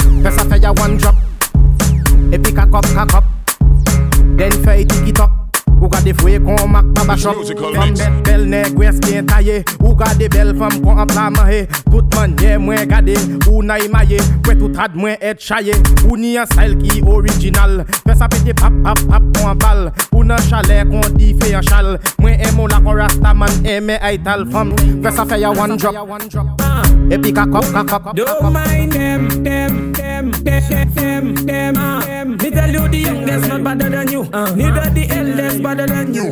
[6.44, 9.62] kon mak baba shop Kom bet bel neg wes gen taye.
[9.82, 11.66] Ou gade bel fam kon an plan mahe.
[11.90, 13.16] Tout manye mwen gade
[13.48, 15.76] ou na imaye Kwe tout rad mwen et chaye.
[16.08, 17.82] Ou ni an style ki original.
[18.04, 19.84] Fè sa pete pap pap pap kon an bal.
[20.12, 21.96] Ou nan chalet kon di fe an chal.
[22.22, 25.94] Mwen emo la kon rasta man eme ay tal Fè sa fè ya one drop.
[26.60, 26.78] Uh.
[27.10, 32.36] Epi kakop kakop Don't mind them, them, them, them, them, them, them.
[32.36, 34.22] Me tell you the youngest not better than you.
[34.32, 34.54] Uh.
[34.54, 36.27] Neither the eldest better than you.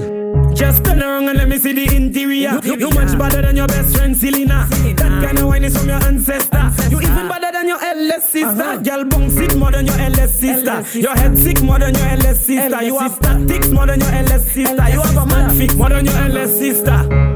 [0.54, 2.60] Just turn around and let me see the interior.
[2.64, 4.66] You much better than your best friend Selena.
[4.70, 6.72] That kind of wine is from your ancestor.
[6.90, 8.80] You even better than your eldest sister.
[8.82, 10.98] Girl bounce it more than your eldest sister.
[10.98, 12.82] Your head sick more than your eldest sister.
[12.82, 14.88] You have tactics more than your eldest sister.
[14.90, 17.35] You have a man fix more than your eldest sister.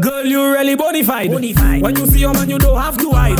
[0.00, 1.30] Girl, you really bonified.
[1.30, 3.36] When you see your man, you don't have to hide.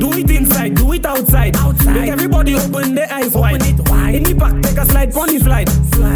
[0.00, 1.54] Do it inside, do it outside.
[1.86, 3.62] Make everybody open their eyes wide.
[3.62, 5.68] In the back, take a slide, pony slide.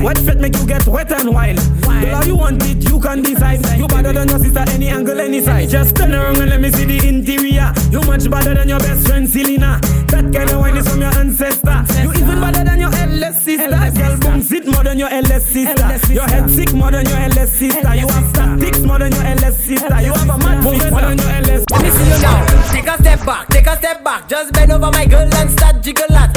[0.03, 1.59] Wet fit make you get wet and wild.
[1.83, 3.61] Girl, how you want it, you can decide.
[3.79, 5.69] You better than your sister, any angle, any side.
[5.69, 7.73] Just turn around and let me see the interior.
[7.91, 9.81] You much better than your best friend Selena.
[10.09, 11.85] That kind of wine is from your ancestor.
[12.03, 13.69] You even better than your eldest sister.
[13.69, 16.13] Girl, bounce it more than your eldest sister.
[16.13, 17.95] Your head sick more than your eldest sister.
[17.95, 19.84] You have tactics more than your eldest sister.
[19.85, 20.39] You have a
[20.73, 21.71] your eldest.
[21.71, 22.47] Let me see you now.
[22.73, 24.29] Take a step back, take a step back.
[24.29, 26.33] Just bend over my girl and start jiggle that.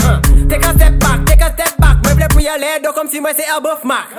[0.49, 1.26] Take a step back,
[2.37, 2.41] back.
[2.41, 4.09] Meuble pour y aller, donc comme si moi c'est above mark.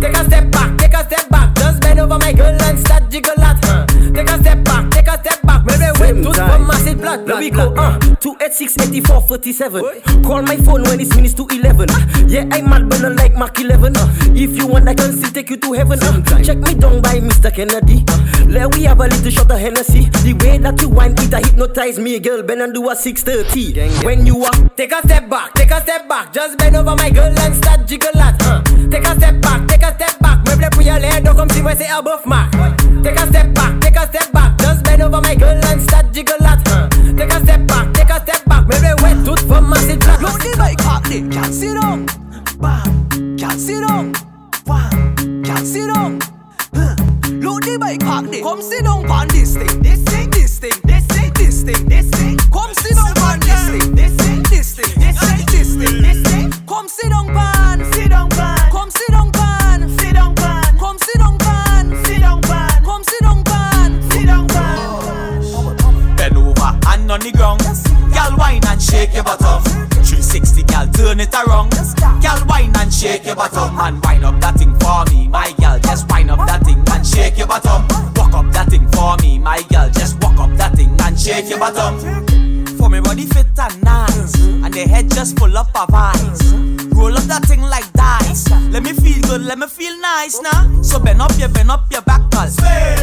[0.00, 1.54] Take a step back, take a step back.
[1.56, 3.56] Just bend over my girl and start jiggle that.
[3.64, 3.86] Uh.
[4.12, 5.62] Take a step back, take a step back.
[5.64, 7.26] Meuble whip tout from massive blood.
[7.26, 7.74] Here we go.
[7.74, 7.98] Uh.
[8.20, 9.82] 286 84 47.
[10.22, 11.88] Call my phone when it's minutes to 11.
[12.28, 13.96] Yeah, I'm mad, but not like Mark 11.
[13.96, 14.08] Uh.
[14.34, 15.98] If you want, I can still take you to heaven.
[16.02, 16.42] Uh.
[16.42, 17.54] Check me down by Mr.
[17.54, 18.04] Kennedy.
[18.46, 20.08] Let we have a little shot of Hennessy.
[20.24, 22.42] The way that you whine, it a hypnotize me, girl.
[22.42, 24.04] Bend and do a 630.
[24.04, 26.32] When you walk, take a step back, take a step back.
[26.32, 28.42] Just bend over my girl and start jiggle that.
[28.42, 28.62] Uh.
[28.90, 30.38] Take a step back, take a step back.
[30.46, 32.52] Meuble pour y aller, donc comme si moi c'est above mark.
[33.02, 34.58] Take a step back, take a step back.
[34.58, 36.60] Just bend over my girl and start jiggle that.
[36.68, 36.88] Uh.
[37.16, 38.64] Take a step back, take a step back.
[38.66, 40.20] Meuble wet tout from massive black.
[40.22, 42.06] Load the bike up there, can't sit down.
[42.60, 44.12] Bam, can't sit down.
[44.64, 46.20] Bam, can't sit down.
[46.74, 46.94] Huh.
[47.44, 48.42] Load the bike up there.
[48.42, 51.05] Come sit down on this thing, this thing, this thing, this
[51.66, 52.38] thing, this thing.
[52.50, 56.22] Come sit down on this thing, this thing, this thing, this thing, this thing, this
[56.22, 56.52] thing.
[56.66, 58.70] Come sit down pan, sit down pan.
[58.70, 60.78] Come sit down pan, sit down pan.
[60.78, 62.84] Come sit down pan, sit down pan.
[62.84, 66.16] Come sit down pan, sit down pan.
[66.16, 67.60] Bend over and on the ground.
[68.14, 69.62] Girl, wine and shake your bottom.
[69.90, 71.70] 360, girl, turn it around.
[72.22, 73.78] Girl, wine and shake your bottom.
[73.80, 75.78] And wine up that thing for me, my girl.
[75.80, 78.15] Just wine up that thing and shake your bottom.
[78.36, 79.88] Up that thing for me, my girl.
[79.88, 82.55] Just walk up that thing and shake your bottom.
[82.86, 86.54] For me body fit and nice, and the head just full up of eyes.
[86.94, 88.48] Roll up that thing like dice.
[88.70, 90.82] Let me feel good, let me feel nice now.
[90.82, 92.46] So bend up your, bend up your back, girl.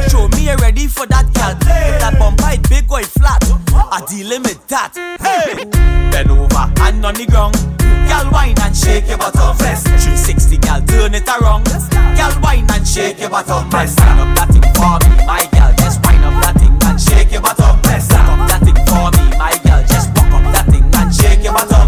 [0.07, 1.51] Show me you're ready for that, girl.
[1.99, 3.43] That bumper it big it flat,
[3.75, 4.95] I deal with that.
[5.19, 5.67] Hey,
[6.15, 7.59] bend over and on the ground.
[8.07, 9.51] Girl, wine and shake your bottom.
[9.59, 11.67] 360, girl, turn it around.
[11.67, 13.69] Girl, wine and shake your bottom.
[13.69, 15.75] Press wine up that thing for me, my girl.
[15.75, 17.75] Just wine up that thing and shake your bottom.
[17.83, 19.72] Press walk up that thing for me, my girl.
[21.55, 21.82] And shake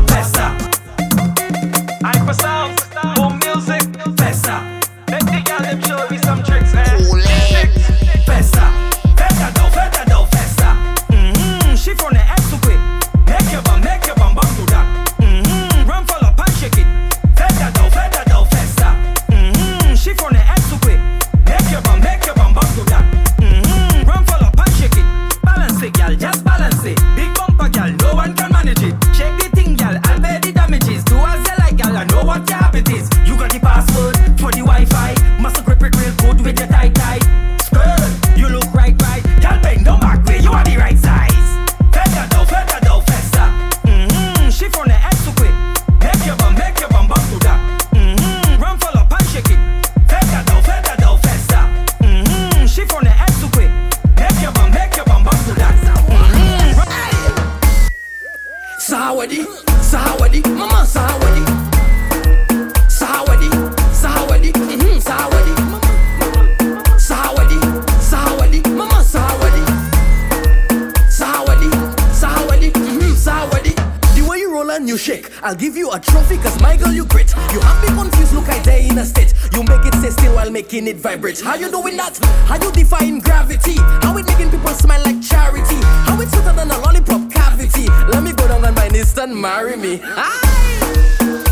[74.95, 75.29] you shake.
[75.43, 77.29] I'll give you a trophy cause my girl you great.
[77.51, 79.33] You have me confused, look I there in a state.
[79.53, 81.41] You make it stay still while making it vibrate.
[81.41, 82.17] How you doing that?
[82.47, 83.75] How you define gravity?
[83.75, 85.79] How it making people smile like charity?
[86.07, 87.87] How it's sweeter than a lollipop cavity?
[88.07, 89.99] Let me go down on my knees and marry me.
[90.01, 90.79] Aye,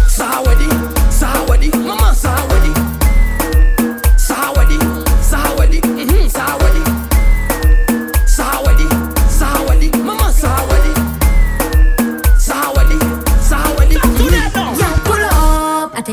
[0.08, 0.70] Sahawadi,
[1.12, 2.83] Sahawadi, Mama Sahawadi.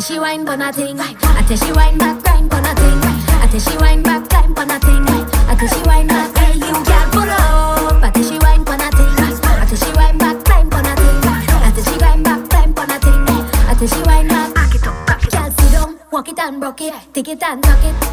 [0.00, 0.98] tell she wine for nothing.
[0.98, 3.00] I tell she wine back time for nothing.
[3.42, 5.04] I tell she wine back time for nothing.
[5.06, 8.02] I tell she wine back hey you girl pull up.
[8.02, 9.12] I tell she wine for nothing.
[9.60, 11.20] I tell she wine back time for nothing.
[11.26, 13.20] I tell she wine back time for nothing.
[13.68, 14.54] I tell she wine back.
[14.54, 15.42] Back it up, back it up.
[15.42, 18.09] Girl sit down, walk it and rock it, take it and tuck it.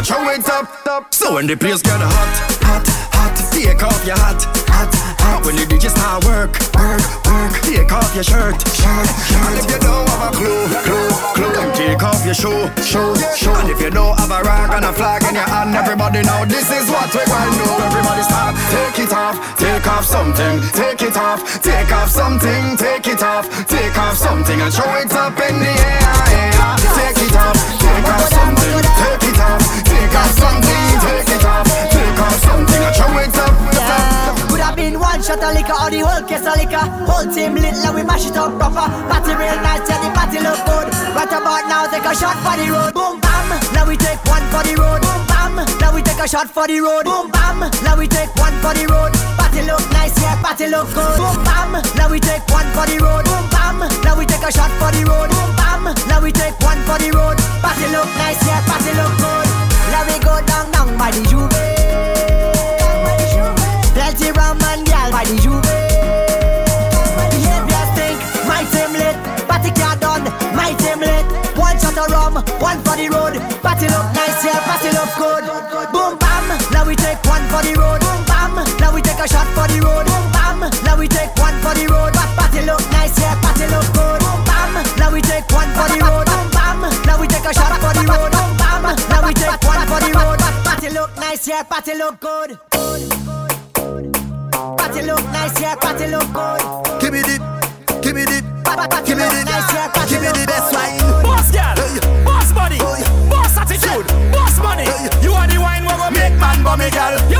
[0.00, 1.12] And throw it up, up.
[1.12, 2.32] So when the place get hot,
[2.64, 4.88] hot, hot, take off your hat, hat,
[5.20, 5.44] hat.
[5.44, 9.44] When the DJ start work, work, work, take off your shirt, shirt, shirt.
[9.44, 13.52] And if you don't have a clue, clue, clue, take off your shoe, shoe, shoe.
[13.60, 16.48] And if you don't have a rag and a flag in your hand, everybody know
[16.48, 17.68] this is what we want to do.
[17.84, 23.04] Everybody start, take it off, take off something, take it off, take off something, take
[23.04, 26.40] it off, take off something, and show it up in the air.
[26.96, 29.29] Take it off, take off something, take it
[29.86, 33.52] take off something, take it off, take off something, and show it up.
[34.50, 36.84] Could have been one shot of liquor or the whole case of liquor.
[37.08, 38.86] Whole team lit, like we mash it up proper.
[39.08, 40.88] Party real nice, yeah, the party look good.
[41.16, 42.92] Right about now, take a shot for the road.
[42.94, 45.00] Boom bam, now we take one for the road.
[45.02, 47.04] Boom bam, now we take a shot for the road.
[47.04, 49.12] Boom bam, now we take one for the road.
[49.36, 51.16] Party look nice, yeah, party look good.
[51.18, 53.24] Boom bam, now we take one for the road.
[53.24, 55.30] Boom bam, now we take a shot for the road.
[55.30, 57.36] Boom bam, now we take one for the road.
[57.62, 59.46] Party look nice, yeah, party look good.
[59.90, 61.58] Now we go down, down by the J'ouvert.
[63.94, 65.88] Plenty rum and gal by the J'ouvert.
[67.30, 69.16] Behavior stink, my team lit.
[69.48, 71.26] Party car done, my team lit.
[71.56, 73.34] One shot of rum, one for the road.
[73.62, 74.19] Party look nice,
[79.30, 80.04] shot for the road.
[80.06, 82.12] Boom bam, now we take one for the road.
[82.14, 84.20] Pa- Party look nice, yeah, party look good.
[84.20, 86.26] Boom bam, now we take one for the road.
[86.26, 88.30] Boom bam, now we take a shot for the road.
[88.34, 90.38] Boom bam, now we take one for the road.
[90.38, 92.58] Pa- Party look nice, yeah, party look good.
[94.78, 96.60] Party look nice, yeah, party look good.
[97.00, 97.36] Give me the,
[98.02, 98.40] give me the,
[99.06, 100.98] give me the, nice, yeah, party give me the best wine.
[101.22, 101.76] Boss girl,
[102.24, 102.78] boss body,
[103.30, 104.84] boss attitude, boss money.
[105.22, 107.14] You are the wine where we make man bummy girl.
[107.30, 107.39] You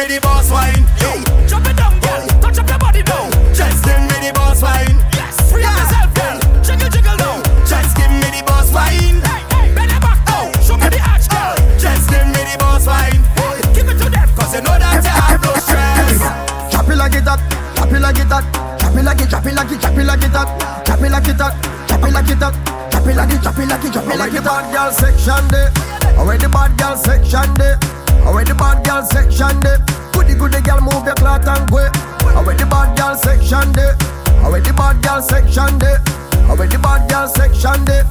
[0.00, 0.84] Me the boss wine.
[0.96, 1.12] Yo,
[1.48, 2.24] drop it down, girl.
[2.40, 3.28] Touch up your body now.
[3.52, 4.96] Just give me the boss wine.
[5.12, 6.36] Yes, free up yourself, girl.
[6.64, 7.36] Jiggle, jiggle now.
[7.68, 9.20] Just give me the boss wine.
[9.20, 10.48] Hey, hey, bend your back now.
[10.64, 11.52] Show me the arch, girl.
[11.76, 13.20] Just give me the boss wine.
[13.76, 14.28] Give it to them.
[14.36, 16.16] Cause you know that you have no stress.
[16.72, 17.40] Drop it like it hot,
[17.76, 18.44] drop it like it hot,
[18.80, 20.48] drop it like it, drop it like it, drop it like it hot,
[20.86, 21.54] drop it like it hot,
[21.88, 22.54] drop it like it hot,
[22.88, 24.44] drop it like it, drop it like it, drop it like it.
[24.44, 25.68] Bad girl section day,
[26.16, 27.76] away the bad girl section day,
[28.26, 29.76] away the bad girl section day.
[30.12, 31.84] Goody goody girl move your cloth and go.
[32.36, 33.92] Away the bad girl section day,
[34.46, 35.96] away the bad girl section day,
[36.48, 38.02] away the bad girl section day.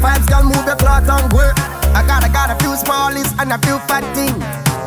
[0.00, 1.42] Vibes girl move your cloth and go.
[1.92, 4.38] I got I got a few smallies and a few fat things,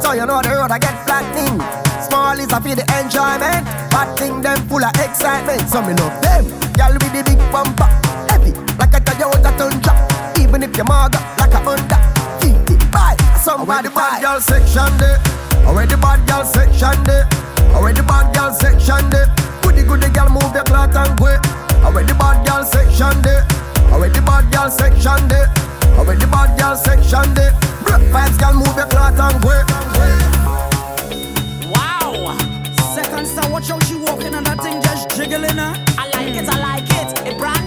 [0.01, 1.59] so you know the road I get flat thing.
[2.01, 3.63] Small is a for the enjoyment.
[3.93, 5.69] Bad thing them full of excitement.
[5.69, 6.43] So me love them.
[6.73, 7.87] Girl with the big bumper.
[8.27, 9.93] Heavy like a Toyota Tundra.
[10.41, 11.97] Even if your maga like a Honda.
[12.41, 15.17] 50 buy somebody the bad girl section there.
[15.65, 17.25] Away the bad girl section there.
[17.73, 19.27] Away the bad girl section there.
[19.63, 21.33] Goody goody girl move your cloth and go.
[21.87, 23.45] Away the bad girl section there.
[23.89, 25.49] Away the bad girl section there.
[25.97, 27.51] Away the bad girl section there.
[28.13, 29.55] Vibes girl move your cloth and go.
[31.73, 32.37] Wow.
[32.93, 35.73] Second star, watch how she walking and that thing just jiggling her.
[35.97, 37.27] I like it, I like it.
[37.27, 37.60] It brand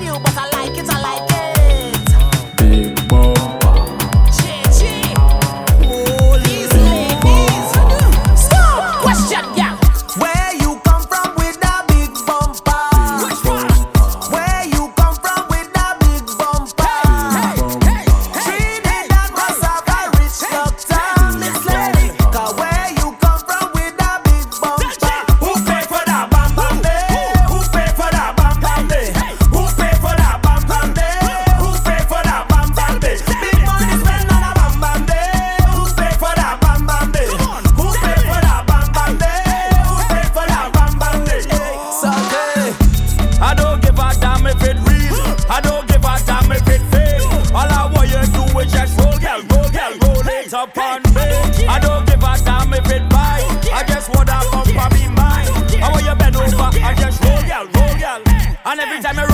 [58.74, 59.33] And every time I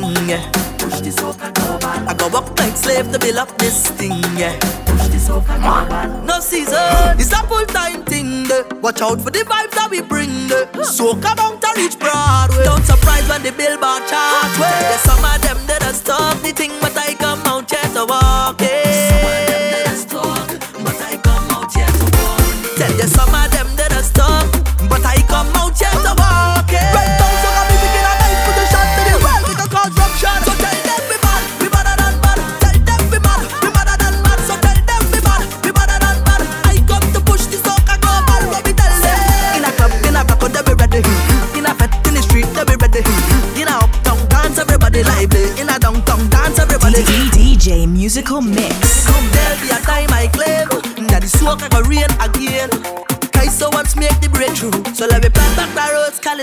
[0.00, 0.38] thing.
[0.78, 4.22] Push this I go walk like slave to build up this thing.
[4.86, 8.48] Push this no season, it's a full time thing.
[8.80, 10.48] Watch out for the vibes that we bring.
[10.84, 12.64] Soca down to reach Broadway.
[12.64, 14.50] Don't surprise when the billboard chart.
[14.58, 18.06] There's some of them that have stopped the thing, but I come out here to
[18.06, 18.65] walk.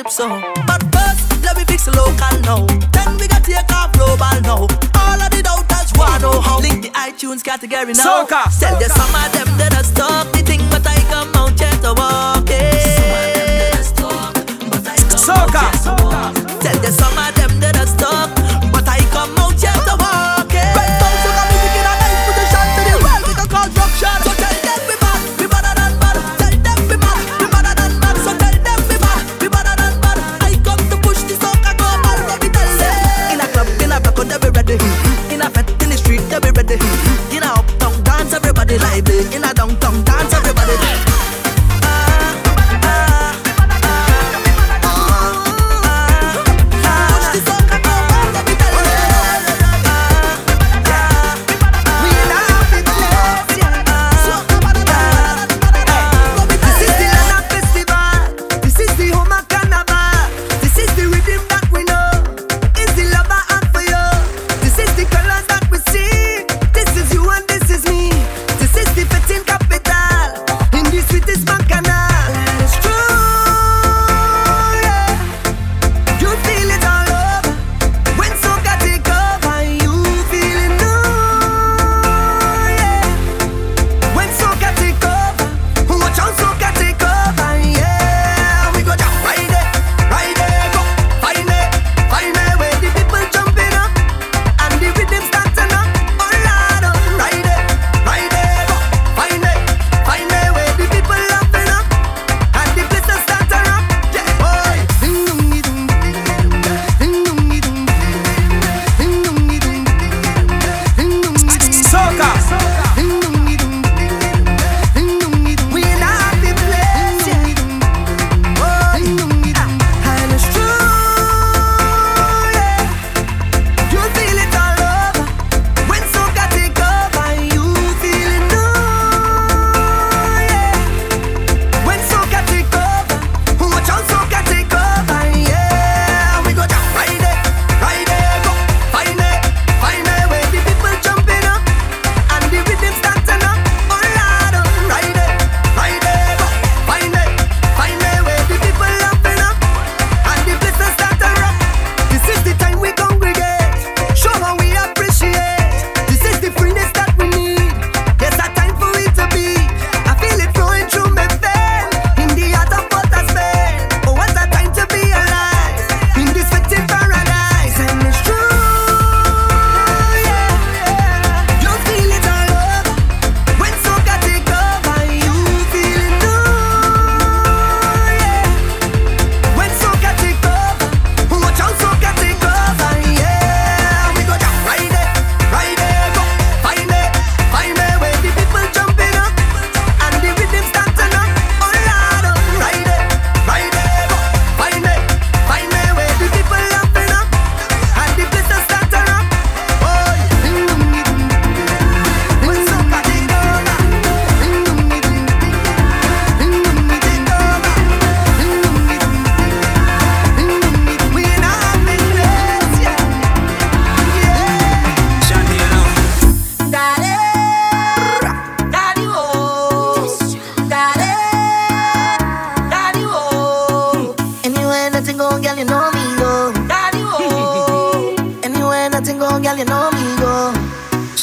[0.10, 0.66] trip.
[0.68, 2.66] But first, let me fix the local now.
[2.92, 4.68] Then we gotta take off global now.
[5.00, 6.60] All of the doubters wanna know how.
[6.60, 8.04] Link the iTunes category now.
[8.04, 8.23] So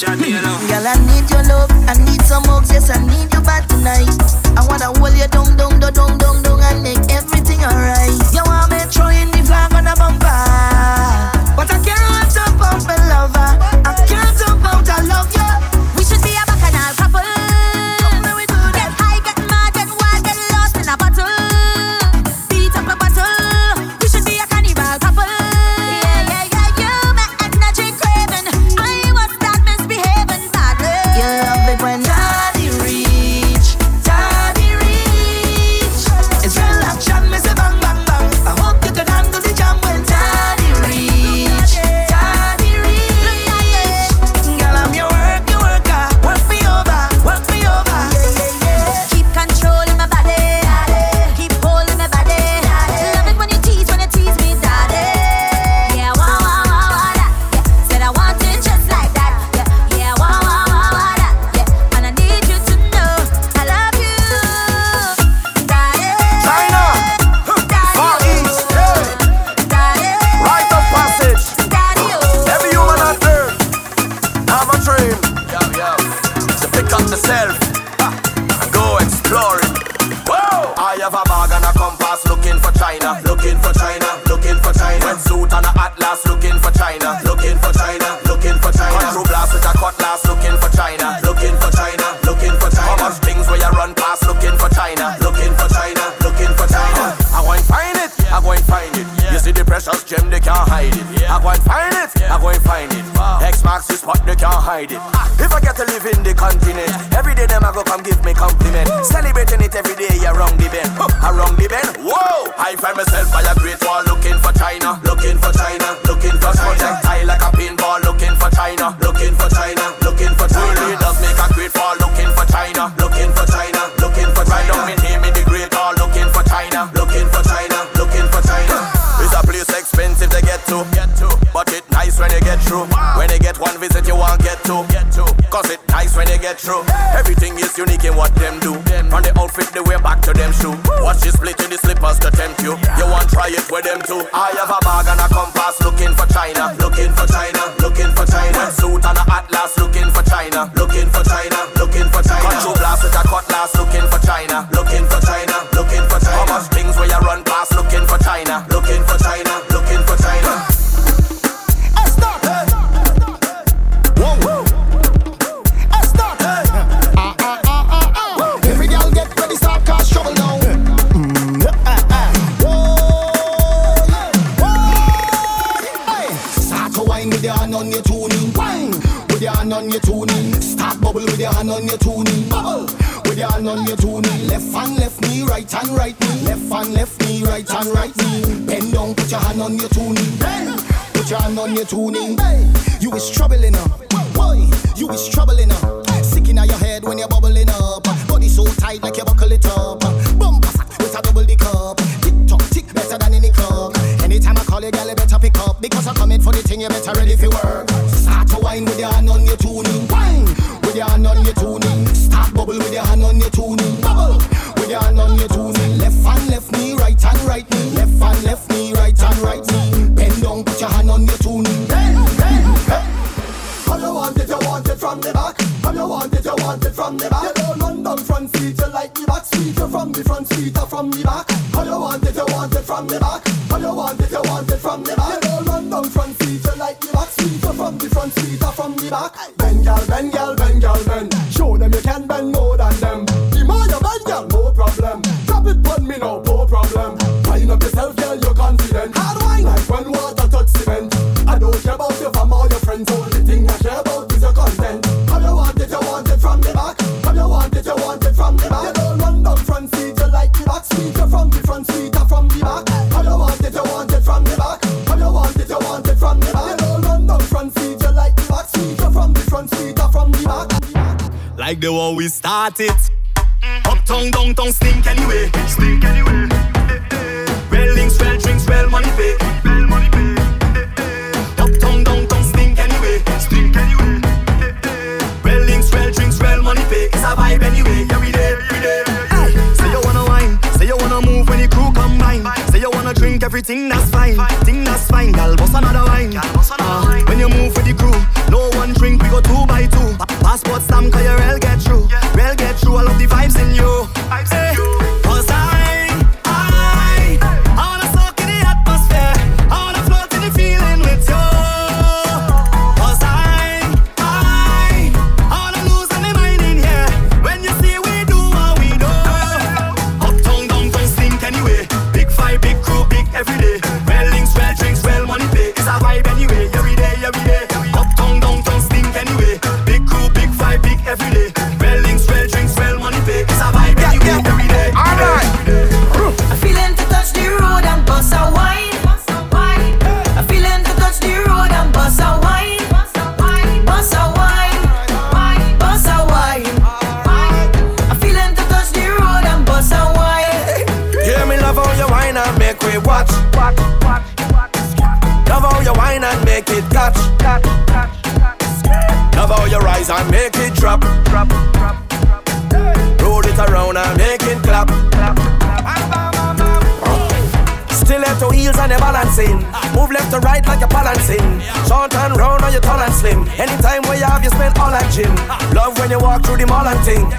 [0.01, 0.17] shot.
[0.19, 4.09] Girl, I need your love, I need some hugs, yes, I need you back tonight.
[4.57, 7.00] I wanna hold you down, down, down, down, down, down, and make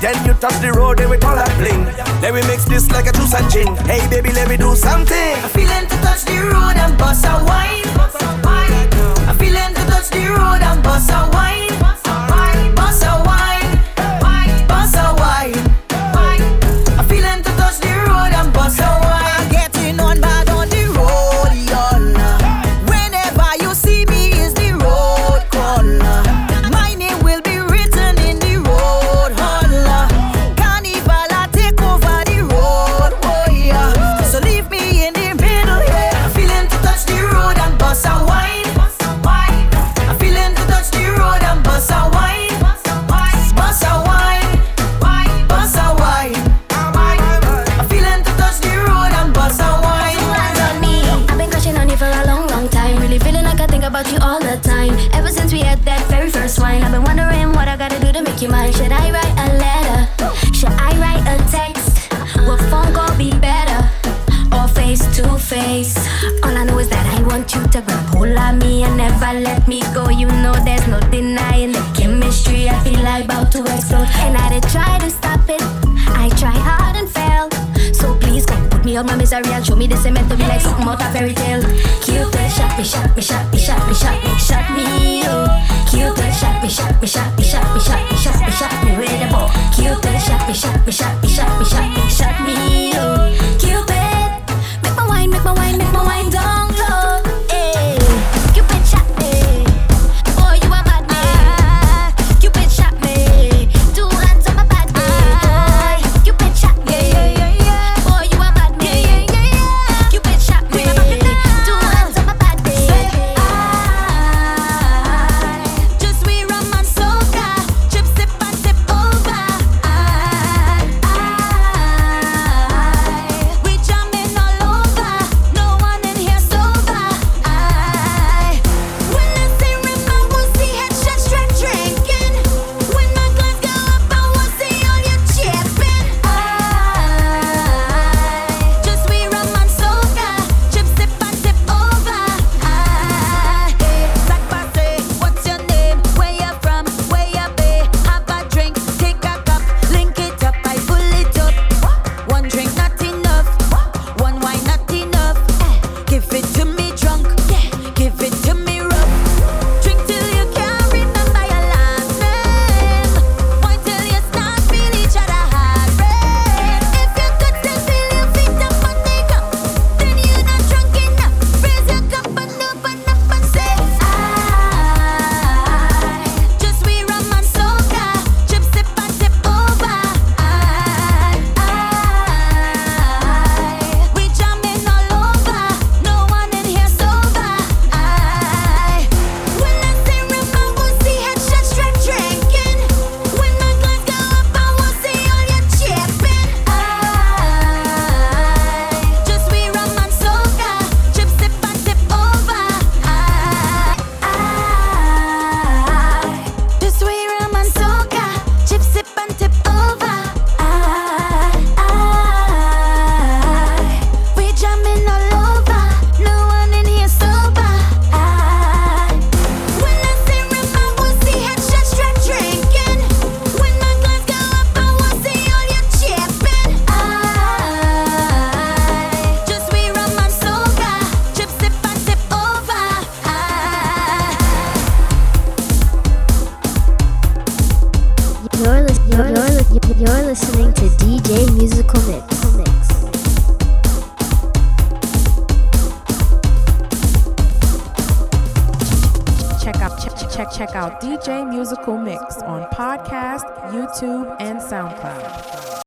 [0.02, 1.86] Then you touch the road, then we call that bling.
[2.22, 3.76] Then we mix this like a juice and gin.
[3.86, 5.31] Hey baby, let me do something.